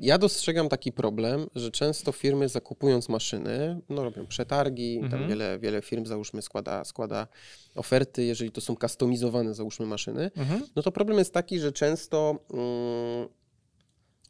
ja 0.00 0.18
dostrzegam 0.18 0.68
taki 0.68 0.92
problem, 0.92 1.46
że 1.54 1.70
często 1.70 2.12
firmy 2.12 2.48
zakupując 2.48 3.08
maszyny, 3.08 3.80
no 3.88 4.04
robią 4.04 4.26
przetargi, 4.26 4.96
tam 5.00 5.04
Mhm. 5.04 5.28
wiele, 5.28 5.58
wiele 5.58 5.82
firm 5.82 6.06
załóżmy 6.06 6.42
składa, 6.42 6.84
składa 6.84 7.26
oferty, 7.74 8.24
jeżeli 8.24 8.50
to 8.50 8.60
są 8.60 8.76
customizowane 8.76 9.54
załóżmy 9.54 9.86
maszyny, 9.86 10.30
Mhm. 10.36 10.62
no 10.76 10.82
to 10.82 10.92
problem 10.92 11.18
jest 11.18 11.32
taki, 11.34 11.60
że 11.60 11.72
często 11.72 12.38
mm, 12.52 13.28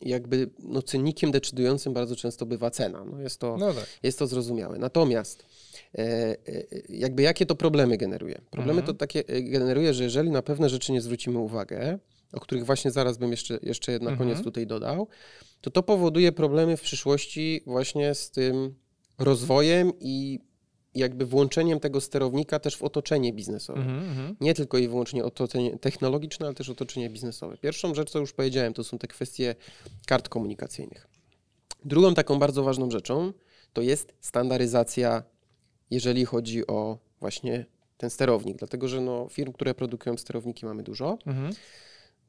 jakby 0.01 0.51
no, 0.59 0.83
czynnikiem 0.83 1.31
decydującym 1.31 1.93
bardzo 1.93 2.17
często 2.17 2.47
bywa 2.47 2.71
cena. 2.71 3.05
No 3.05 3.21
jest 3.21 3.41
to, 3.41 3.57
No 3.57 3.73
tak. 3.73 3.87
jest 4.03 4.19
to 4.19 4.27
zrozumiałe. 4.27 4.79
Natomiast 4.79 5.45
jakby 6.89 7.23
jakie 7.23 7.47
to 7.47 7.55
problemy 7.55 7.97
generuje? 7.97 8.41
Problemy 8.51 8.81
Mhm. 8.81 8.87
to 8.87 8.95
takie 8.95 9.29
e, 9.29 9.43
generuje, 9.43 9.95
że 9.95 10.05
jeżeli 10.05 10.31
na 10.31 10.43
pewne 10.43 10.69
rzeczy 10.69 10.93
nie 10.93 11.01
zwrócimy 11.01 11.39
uwagę, 11.39 11.99
o 12.33 12.41
których 12.41 12.67
właśnie 12.67 12.91
zaraz 12.91 13.19
bym 13.19 13.31
jeszcze, 13.31 13.59
jeszcze 13.63 13.93
na 13.93 14.11
Mhm. 14.11 14.19
koniec 14.19 14.43
tutaj 14.45 14.67
dodał, 14.67 15.09
to 15.61 15.71
to 15.71 15.83
powoduje 15.83 16.33
problemy 16.33 16.77
w 16.77 16.81
przyszłości 16.81 17.63
właśnie 17.67 18.15
z 18.15 18.31
tym 18.31 18.75
rozwojem 19.19 19.93
i 20.01 20.41
jakby 20.95 21.27
włączeniem 21.27 21.81
tego 21.81 22.01
sterownika 22.01 22.59
też 22.59 22.77
w 22.77 22.83
otoczenie 22.83 23.33
biznesowe. 23.33 23.81
Mhm, 23.81 23.99
mhm. 23.99 24.37
Nie 24.41 24.55
tylko 24.55 24.79
i 24.79 24.89
wyłącznie 24.89 25.25
otoczenie 25.25 25.79
technologiczne, 25.79 26.47
ale 26.47 26.55
też 26.55 26.69
otoczenie 26.69 27.11
biznesowe. 27.11 27.57
Pierwszą 27.59 27.95
rzecz, 27.95 28.11
co 28.11 28.19
już 28.19 28.33
powiedziałem, 28.33 28.75
to 28.75 28.85
są 28.85 28.99
te 28.99 29.09
kwestie 29.09 29.55
kart 30.07 30.29
komunikacyjnych. 30.29 31.07
Drugą 31.85 32.15
taką 32.15 32.39
bardzo 32.39 32.63
ważną 32.63 32.91
rzeczą 32.91 33.33
to 33.73 33.83
jest 33.83 34.15
standaryzacja, 34.21 35.23
jeżeli 35.91 36.25
chodzi 36.25 36.67
o 36.67 36.99
właśnie 37.21 37.65
ten 37.97 38.11
sterownik, 38.11 38.57
dlatego 38.57 38.89
że 38.89 39.01
no, 39.01 39.29
firm, 39.29 39.53
które 39.53 39.75
produkują 39.75 40.17
sterowniki 40.17 40.67
mamy 40.67 40.83
dużo. 40.83 41.19
Mhm. 41.27 41.53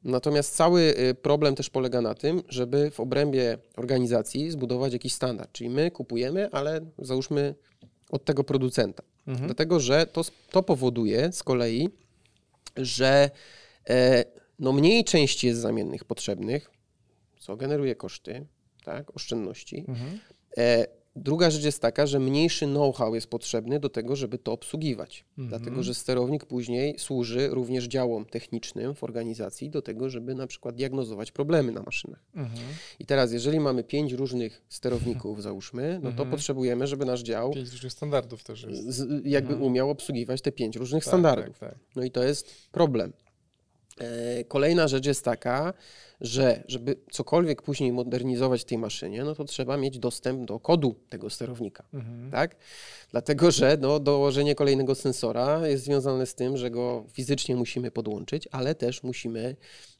Natomiast 0.04 0.56
cały 0.56 0.80
y, 0.80 1.14
problem 1.14 1.54
też 1.54 1.70
polega 1.70 2.00
na 2.00 2.14
tym, 2.14 2.42
żeby 2.48 2.90
w 2.90 3.00
obrębie 3.00 3.58
organizacji 3.76 4.50
zbudować 4.50 4.92
jakiś 4.92 5.12
standard. 5.12 5.52
Czyli 5.52 5.70
my 5.70 5.90
kupujemy, 5.90 6.50
ale 6.52 6.80
załóżmy 6.98 7.54
od 8.10 8.24
tego 8.24 8.44
producenta. 8.44 9.02
Mhm. 9.26 9.46
Dlatego, 9.46 9.80
że 9.80 10.06
to, 10.06 10.22
to 10.50 10.62
powoduje 10.62 11.32
z 11.32 11.42
kolei, 11.42 11.88
że 12.76 13.30
e, 13.88 14.24
no 14.58 14.72
mniej 14.72 15.04
części 15.04 15.46
jest 15.46 15.60
zamiennych 15.60 16.04
potrzebnych, 16.04 16.70
co 17.38 17.56
generuje 17.56 17.94
koszty, 17.94 18.46
tak, 18.84 19.16
oszczędności. 19.16 19.84
Mhm. 19.88 20.18
E, 20.58 20.86
druga 21.16 21.50
rzecz 21.50 21.64
jest 21.64 21.82
taka, 21.82 22.06
że 22.06 22.20
mniejszy 22.20 22.66
know-how 22.66 23.14
jest 23.14 23.26
potrzebny 23.26 23.80
do 23.80 23.88
tego, 23.88 24.16
żeby 24.16 24.38
to 24.38 24.52
obsługiwać. 24.52 25.24
Mhm. 25.38 25.48
Dlatego, 25.48 25.82
że 25.82 25.94
sterownik 25.94 26.44
później 26.44 26.94
służy 26.98 27.48
również 27.48 27.84
działom 27.84 28.24
technicznym 28.24 28.94
w 28.94 29.04
organizacji 29.04 29.70
do 29.70 29.82
tego, 29.82 30.10
żeby 30.10 30.34
na 30.34 30.46
przykład 30.46 30.74
diagnozować 30.74 31.32
problemy 31.32 31.72
na 31.72 31.82
maszynach. 31.82 32.24
Mhm. 32.34 32.60
I 32.98 33.06
teraz, 33.06 33.32
jeżeli 33.32 33.60
mamy 33.60 33.84
pięć 33.84 34.12
różnych 34.12 34.62
sterowników, 34.68 35.42
załóżmy, 35.42 35.94
no 36.02 36.02
to 36.02 36.08
Mhm. 36.10 36.30
potrzebujemy, 36.30 36.86
żeby 36.86 37.04
nasz 37.04 37.22
dział 37.22 37.50
Pięć 37.52 37.70
różnych 37.72 37.92
standardów 37.92 38.44
też 38.44 38.62
jest. 38.62 38.82
z, 38.88 39.08
jakby 39.26 39.52
Mhm. 39.52 39.62
umiał 39.62 39.90
obsługiwać 39.90 40.40
te 40.42 40.52
pięć 40.52 40.76
różnych 40.76 41.04
Tak, 41.04 41.10
standardów. 41.10 41.58
Tak, 41.58 41.70
tak. 41.70 41.78
No 41.96 42.02
i 42.04 42.10
to 42.10 42.24
jest 42.24 42.68
problem. 42.72 43.12
E, 43.98 44.44
Kolejna 44.44 44.88
rzecz 44.88 45.06
jest 45.06 45.24
taka, 45.24 45.74
że 46.20 46.64
żeby 46.68 46.96
cokolwiek 47.10 47.62
później 47.62 47.92
modernizować 47.92 48.60
w 48.60 48.64
tej 48.64 48.78
maszynie, 48.78 49.24
no 49.24 49.34
to 49.34 49.44
trzeba 49.44 49.76
mieć 49.76 49.98
dostęp 49.98 50.44
do 50.44 50.60
kodu 50.60 50.94
tego 51.08 51.30
sterownika, 51.30 51.84
Mhm. 51.94 52.30
tak? 52.30 52.56
Dlatego, 53.10 53.50
że 53.50 53.76
no, 53.80 54.00
dołożenie 54.00 54.54
kolejnego 54.54 54.94
sensora 54.94 55.68
jest 55.68 55.84
związane 55.84 56.26
z 56.26 56.34
tym, 56.34 56.56
że 56.56 56.70
go 56.70 57.04
fizycznie 57.12 57.56
musimy 57.56 57.90
podłączyć, 57.90 58.48
ale 58.52 58.74
też 58.74 59.02
musimy 59.02 59.56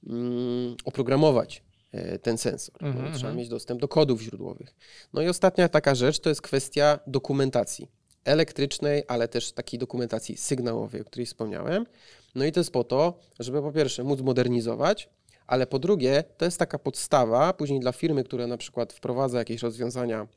mm, 0.06 0.76
oprogramować 0.84 1.62
e, 1.92 2.18
ten 2.18 2.38
sensor. 2.38 2.84
Mhm, 2.84 3.04
no, 3.04 3.10
trzeba 3.10 3.16
mhm. 3.28 3.36
mieć 3.36 3.48
dostęp 3.48 3.80
do 3.80 3.88
kodów 3.88 4.22
źródłowych. 4.22 4.74
No 5.12 5.22
i 5.22 5.28
ostatnia 5.28 5.68
taka 5.68 5.94
rzecz 5.94 6.18
to 6.18 6.28
jest 6.28 6.42
kwestia 6.42 6.98
dokumentacji 7.06 7.88
elektrycznej, 8.24 9.02
ale 9.08 9.28
też 9.28 9.52
takiej 9.52 9.78
dokumentacji 9.78 10.36
sygnałowej, 10.36 11.00
o 11.00 11.04
której 11.04 11.26
wspomniałem. 11.26 11.86
No 12.34 12.44
i 12.44 12.52
to 12.52 12.60
jest 12.60 12.70
po 12.72 12.84
to, 12.84 13.18
żeby 13.40 13.62
po 13.62 13.72
pierwsze 13.72 14.04
móc 14.04 14.20
modernizować, 14.20 15.08
ale 15.46 15.66
po 15.66 15.78
drugie 15.78 16.24
to 16.36 16.44
jest 16.44 16.58
taka 16.58 16.78
podstawa 16.78 17.52
później 17.52 17.80
dla 17.80 17.92
firmy, 17.92 18.24
która 18.24 18.46
na 18.46 18.56
przykład 18.56 18.92
wprowadza 18.92 19.38
jakieś 19.38 19.62
rozwiązania 19.62 20.28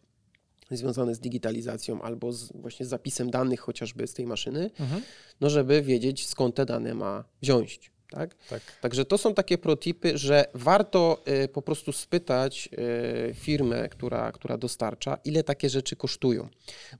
związane 0.71 1.15
z 1.15 1.19
digitalizacją 1.19 2.01
albo 2.01 2.31
z, 2.31 2.51
właśnie 2.51 2.85
z 2.85 2.89
zapisem 2.89 3.31
danych 3.31 3.59
chociażby 3.59 4.07
z 4.07 4.13
tej 4.13 4.25
maszyny, 4.27 4.69
Mhm. 4.79 5.01
no 5.41 5.49
żeby 5.49 5.81
wiedzieć 5.81 6.27
skąd 6.27 6.55
te 6.55 6.65
dane 6.65 6.93
ma 6.93 7.23
wziąć. 7.41 7.91
Tak? 8.15 8.35
Tak. 8.49 8.61
Także 8.81 9.05
to 9.05 9.17
są 9.17 9.33
takie 9.33 9.57
protipy, 9.57 10.17
że 10.17 10.45
warto 10.53 11.23
y, 11.43 11.47
po 11.47 11.61
prostu 11.61 11.91
spytać 11.91 12.69
y, 13.29 13.33
firmę, 13.33 13.89
która, 13.89 14.31
która 14.31 14.57
dostarcza, 14.57 15.17
ile 15.25 15.43
takie 15.43 15.69
rzeczy 15.69 15.95
kosztują. 15.95 16.49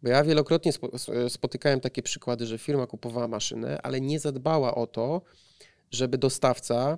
Bo 0.04 0.10
ja 0.10 0.24
wielokrotnie 0.24 0.74
spo, 0.74 0.94
s- 0.94 1.12
spotykałem 1.30 1.80
takie 1.80 2.04
przykłady, 2.04 2.46
że 2.46 2.58
firma 2.58 2.88
kupowała 2.88 3.28
maszynę, 3.28 3.80
ale 3.84 4.02
nie 4.02 4.20
zadbała 4.20 4.76
o 4.76 4.88
to, 4.88 5.22
żeby 5.92 6.18
dostawca 6.18 6.98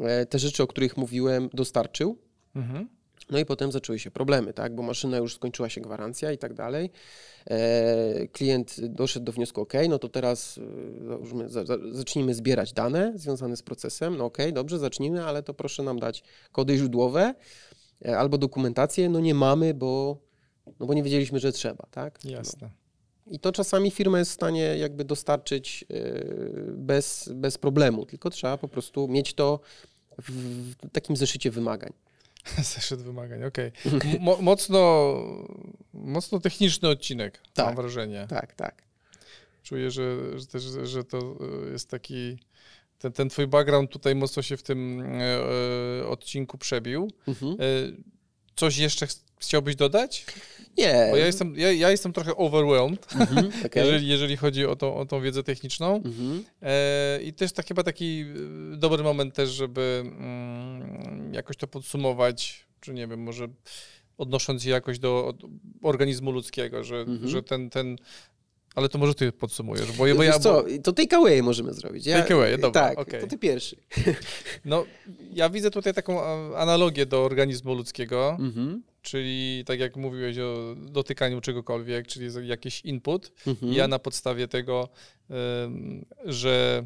e, 0.00 0.26
te 0.26 0.38
rzeczy, 0.38 0.62
o 0.62 0.66
których 0.66 0.96
mówiłem, 0.96 1.50
dostarczył. 1.52 2.18
Mhm. 2.54 2.88
No 3.30 3.38
i 3.38 3.44
potem 3.44 3.72
zaczęły 3.72 3.98
się 3.98 4.10
problemy, 4.10 4.52
tak? 4.52 4.74
bo 4.74 4.82
maszyna 4.82 5.16
już 5.16 5.34
skończyła 5.34 5.68
się 5.68 5.80
gwarancja 5.80 6.32
i 6.32 6.38
tak 6.38 6.54
dalej. 6.54 6.90
E, 7.46 8.28
klient 8.28 8.76
doszedł 8.80 9.26
do 9.26 9.32
wniosku, 9.32 9.60
ok, 9.60 9.72
no 9.88 9.98
to 9.98 10.08
teraz 10.08 10.58
e, 11.02 11.06
załóżmy, 11.06 11.48
za, 11.48 11.64
za, 11.64 11.76
zacznijmy 11.92 12.34
zbierać 12.34 12.72
dane 12.72 13.12
związane 13.16 13.56
z 13.56 13.62
procesem. 13.62 14.16
No 14.16 14.24
ok, 14.24 14.38
dobrze, 14.52 14.78
zacznijmy, 14.78 15.24
ale 15.24 15.42
to 15.42 15.54
proszę 15.54 15.82
nam 15.82 15.98
dać 15.98 16.22
kody 16.52 16.76
źródłowe 16.76 17.34
e, 18.04 18.18
albo 18.18 18.38
dokumentację. 18.38 19.08
No 19.08 19.20
nie 19.20 19.34
mamy, 19.34 19.74
bo, 19.74 20.16
no 20.80 20.86
bo 20.86 20.94
nie 20.94 21.02
wiedzieliśmy, 21.02 21.40
że 21.40 21.52
trzeba. 21.52 21.86
Tak? 21.90 22.18
No. 22.24 22.30
Jasne. 22.30 22.70
I 23.30 23.38
to 23.38 23.52
czasami 23.52 23.90
firma 23.90 24.18
jest 24.18 24.30
w 24.30 24.34
stanie 24.34 24.62
jakby 24.62 25.04
dostarczyć 25.04 25.84
e, 25.90 26.24
bez, 26.72 27.30
bez 27.34 27.58
problemu, 27.58 28.06
tylko 28.06 28.30
trzeba 28.30 28.58
po 28.58 28.68
prostu 28.68 29.08
mieć 29.08 29.34
to 29.34 29.60
w, 30.22 30.32
w 30.32 30.90
takim 30.92 31.16
zeszycie 31.16 31.50
wymagań. 31.50 31.92
Zeszyt 32.74 33.02
wymagań, 33.02 33.44
okej. 33.44 33.72
Mo- 34.20 34.38
Mocno, 34.42 35.14
mocno 35.94 36.40
techniczny 36.40 36.88
odcinek, 36.88 37.40
mam 37.58 37.66
Tak. 37.66 37.76
wrażenie. 37.76 38.26
Tak, 38.28 38.54
tak. 38.54 38.82
Czuję, 39.62 39.90
że, 39.90 40.38
że, 40.38 40.46
też, 40.46 40.62
że 40.82 41.04
to 41.04 41.18
e, 41.68 41.70
jest 41.72 41.90
taki. 41.90 42.38
Ten, 42.98 43.12
ten 43.12 43.28
twój 43.28 43.46
background 43.46 43.90
tutaj 43.90 44.14
mocno 44.14 44.42
się 44.42 44.56
w 44.56 44.62
tym 44.62 45.00
e, 45.00 45.38
e, 46.00 46.06
odcinku 46.06 46.58
przebił. 46.58 47.10
Mhm. 47.28 47.52
E, 47.52 47.56
coś 48.56 48.76
jeszcze 48.78 49.06
ch- 49.06 49.20
chciałbyś 49.38 49.76
dodać? 49.76 50.26
Nie. 50.78 51.08
Bo 51.10 51.16
ja 51.16 51.26
jestem, 51.26 51.54
ja, 51.56 51.72
ja 51.72 51.90
jestem 51.90 52.12
trochę 52.12 52.36
overwhelmed, 52.36 53.06
Mhm, 53.14 53.46
okej. 53.66 53.82
jeżeli, 53.86 54.08
jeżeli 54.08 54.36
chodzi 54.36 54.66
o 54.66 54.76
tą, 54.76 54.96
o 54.96 55.06
tą 55.06 55.20
wiedzę 55.20 55.42
techniczną. 55.42 55.96
Mhm. 55.96 56.44
E, 56.62 57.22
I 57.22 57.32
też 57.32 57.52
tak 57.52 57.66
chyba 57.66 57.82
taki 57.82 58.24
e, 58.72 58.76
dobry 58.76 59.02
moment 59.02 59.34
też, 59.34 59.50
żeby 59.50 60.02
mm, 60.04 61.34
jakoś 61.34 61.56
to 61.56 61.66
podsumować, 61.66 62.66
czy 62.80 62.94
nie 62.94 63.06
wiem, 63.06 63.22
może 63.22 63.48
odnosząc 64.18 64.62
się 64.62 64.70
jakoś 64.70 64.98
do 64.98 65.34
organizmu 65.82 66.30
ludzkiego, 66.30 66.84
że, 66.84 66.96
Mhm. 66.96 67.28
że 67.28 67.42
ten, 67.42 67.70
ten, 67.70 67.96
ale 68.74 68.88
to 68.88 68.98
może 68.98 69.14
ty 69.14 69.32
podsumujesz, 69.32 69.92
bo, 69.92 70.06
ja- 70.06 70.14
bo 70.14 70.22
ja, 70.22 70.38
co, 70.38 70.64
to 70.82 70.92
takeaway 70.92 71.42
możemy 71.42 71.74
zrobić. 71.74 72.04
Takeaway, 72.04 72.58
dobra, 72.58 72.70
Tak, 72.88 72.98
okej. 72.98 73.20
to 73.20 73.26
ty 73.26 73.38
pierwszy. 73.38 73.76
no, 74.64 74.84
ja 75.32 75.50
widzę 75.50 75.70
tutaj 75.70 75.94
taką 75.94 76.22
a, 76.24 76.56
analogię 76.58 77.06
do 77.06 77.24
organizmu 77.24 77.74
ludzkiego, 77.74 78.36
Mhm. 78.40 78.82
czyli 79.02 79.62
tak 79.66 79.80
jak 79.80 79.96
mówiłeś 79.96 80.38
o 80.38 80.74
dotykaniu 80.78 81.40
czegokolwiek, 81.40 82.06
czyli 82.06 82.28
jakiś 82.48 82.80
input, 82.80 83.32
Mhm. 83.46 83.72
ja 83.72 83.88
na 83.88 83.98
podstawie 83.98 84.48
tego, 84.48 84.88
że 86.24 86.82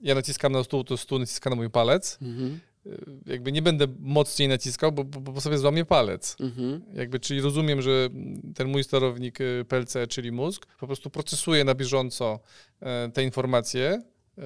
ja 0.00 0.14
naciskam 0.14 0.52
na 0.52 0.64
stół, 0.64 0.84
to 0.84 0.96
stół 0.96 1.18
naciska 1.18 1.50
na 1.50 1.56
mój 1.56 1.70
palec, 1.70 2.18
Mhm. 2.22 2.60
Y, 2.86 3.32
jakby 3.32 3.52
nie 3.52 3.62
będę 3.62 3.86
mocniej 3.98 4.48
naciskał, 4.48 4.92
bo, 4.92 5.04
bo, 5.04 5.20
bo 5.20 5.40
sobie 5.40 5.58
złamię 5.58 5.84
palec. 5.84 6.36
Mhm. 6.40 6.82
Jakby, 6.94 7.20
czyli 7.20 7.40
rozumiem, 7.40 7.82
że 7.82 8.08
ten 8.54 8.68
mój 8.68 8.84
sterownik 8.84 9.40
y, 9.40 9.64
PLC, 9.68 9.96
czyli 10.08 10.32
mózg, 10.32 10.66
po 10.80 10.86
prostu 10.86 11.10
procesuje 11.10 11.64
na 11.64 11.74
bieżąco 11.74 12.40
e, 12.80 13.10
te 13.14 13.22
informacje, 13.22 14.02
e, 14.38 14.42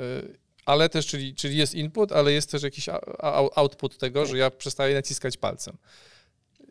Ale 0.66 0.88
też, 0.88 1.06
czyli, 1.06 1.34
czyli 1.34 1.56
jest 1.56 1.74
input, 1.74 2.12
ale 2.12 2.32
jest 2.32 2.50
też 2.50 2.62
jakiś 2.62 2.88
output 3.54 3.98
tego, 3.98 4.26
że 4.26 4.38
ja 4.38 4.50
przestaję 4.50 4.94
naciskać 4.94 5.36
palcem. 5.36 5.76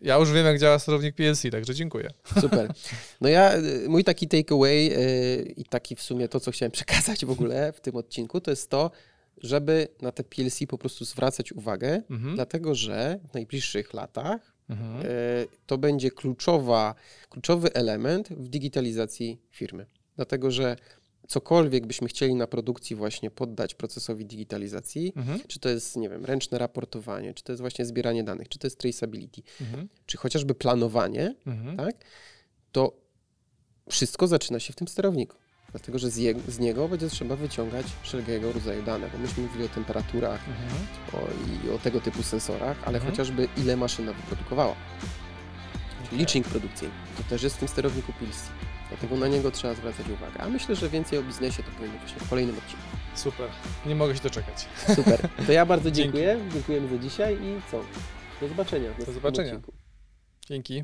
Ja 0.02 0.18
już 0.18 0.32
wiem, 0.32 0.46
jak 0.46 0.60
działa 0.60 0.80
sterownik 0.80 1.16
PLC, 1.16 1.52
także 1.52 1.76
dziękuję. 1.76 2.10
Super. 2.42 2.74
No 3.22 3.30
ja, 3.30 3.58
y, 3.58 3.90
mój 3.90 4.04
taki 4.04 4.28
takeaway 4.28 4.94
y, 4.94 5.54
i 5.58 5.66
taki 5.66 5.96
w 5.96 6.02
sumie 6.02 6.28
to, 6.28 6.40
co 6.40 6.52
chciałem 6.52 6.72
przekazać 6.72 7.26
w 7.26 7.32
ogóle 7.32 7.74
w 7.74 7.82
tym 7.82 7.96
odcinku, 7.96 8.42
to 8.42 8.52
jest 8.52 8.70
to, 8.70 8.92
żeby 9.42 9.88
na 10.02 10.12
te 10.12 10.24
PLC 10.24 10.60
po 10.68 10.78
prostu 10.78 11.06
zwracać 11.06 11.52
uwagę, 11.52 12.02
Mhm. 12.10 12.36
dlatego 12.36 12.76
że 12.76 13.20
w 13.30 13.34
najbliższych 13.34 13.94
latach 13.94 14.54
Mhm. 14.70 15.06
y, 15.06 15.48
to 15.66 15.78
będzie 15.78 16.12
kluczowa, 16.12 16.96
kluczowy 17.30 17.74
element 17.74 18.30
w 18.30 18.48
digitalizacji 18.48 19.42
firmy. 19.52 19.86
Dlatego, 20.16 20.52
że 20.52 20.76
cokolwiek 21.28 21.88
byśmy 21.88 22.08
chcieli 22.08 22.36
na 22.36 22.48
produkcji 22.48 22.96
właśnie 22.96 23.32
poddać 23.32 23.74
procesowi 23.76 24.26
digitalizacji, 24.26 25.14
Mhm. 25.16 25.40
czy 25.48 25.60
to 25.60 25.70
jest, 25.70 25.96
nie 25.98 26.10
wiem, 26.10 26.26
ręczne 26.26 26.58
raportowanie, 26.58 27.34
czy 27.34 27.44
to 27.44 27.52
jest 27.52 27.62
właśnie 27.62 27.86
zbieranie 27.86 28.24
danych, 28.24 28.50
czy 28.50 28.60
to 28.60 28.68
jest 28.68 28.78
traceability, 28.80 29.42
Mhm. 29.62 29.90
czy 30.06 30.18
chociażby 30.18 30.56
planowanie, 30.56 31.36
Mhm. 31.46 31.78
tak, 31.78 31.96
to 32.72 32.94
wszystko 33.90 34.28
zaczyna 34.28 34.60
się 34.60 34.74
w 34.74 34.76
tym 34.76 34.88
sterowniku. 34.88 35.38
Dlatego, 35.72 36.00
że 36.00 36.10
z, 36.10 36.18
je, 36.18 36.34
z 36.48 36.60
niego 36.60 36.88
będzie 36.88 37.10
trzeba 37.10 37.36
wyciągać 37.36 37.86
wszelkiego 38.04 38.52
rodzaju 38.52 38.84
dane, 38.84 39.10
bo 39.14 39.18
myśmy 39.18 39.44
mówili 39.44 39.66
o 39.66 39.70
temperaturach 39.70 40.40
Mhm. 40.48 40.88
o, 41.14 41.18
i 41.68 41.70
o 41.70 41.78
tego 41.78 42.02
typu 42.02 42.24
sensorach, 42.24 42.78
ale 42.86 42.98
Mhm. 42.98 43.12
chociażby 43.12 43.48
ile 43.58 43.78
maszyna 43.78 44.14
wyprodukowała. 44.14 44.76
Czyli 46.10 46.18
licznik 46.22 46.48
produkcyjny. 46.48 46.94
To 47.18 47.24
też 47.24 47.44
jest 47.44 47.56
w 47.56 47.60
tym 47.60 47.68
sterowniku 47.68 48.14
PLC. 48.14 48.50
Dlatego 48.90 49.18
na 49.18 49.28
niego 49.28 49.52
trzeba 49.52 49.74
zwracać 49.74 50.10
uwagę. 50.10 50.40
A 50.40 50.50
myślę, 50.50 50.76
że 50.76 50.90
więcej 50.90 51.20
o 51.20 51.24
biznesie 51.24 51.64
to 51.64 51.72
powinno 51.72 51.98
właśnie 52.00 52.20
w 52.20 52.30
kolejnym 52.30 52.58
odcinku. 52.58 52.84
Super. 53.16 53.48
Nie 53.86 53.96
mogę 53.96 54.16
się 54.16 54.24
doczekać. 54.24 54.66
Super. 54.96 55.30
To 55.48 55.52
ja 55.52 55.66
bardzo 55.66 55.92
Dzięki. 55.92 56.02
dziękuję. 56.04 56.40
Dziękujemy 56.54 56.88
za 56.88 56.98
dzisiaj 56.98 57.36
i 57.36 57.62
co? 57.72 57.84
Do 58.42 58.48
zobaczenia. 58.48 58.88
następnym 58.88 59.16
zobaczenia. 59.16 59.48
odcinku. 59.54 59.74
Dzięki. 60.48 60.84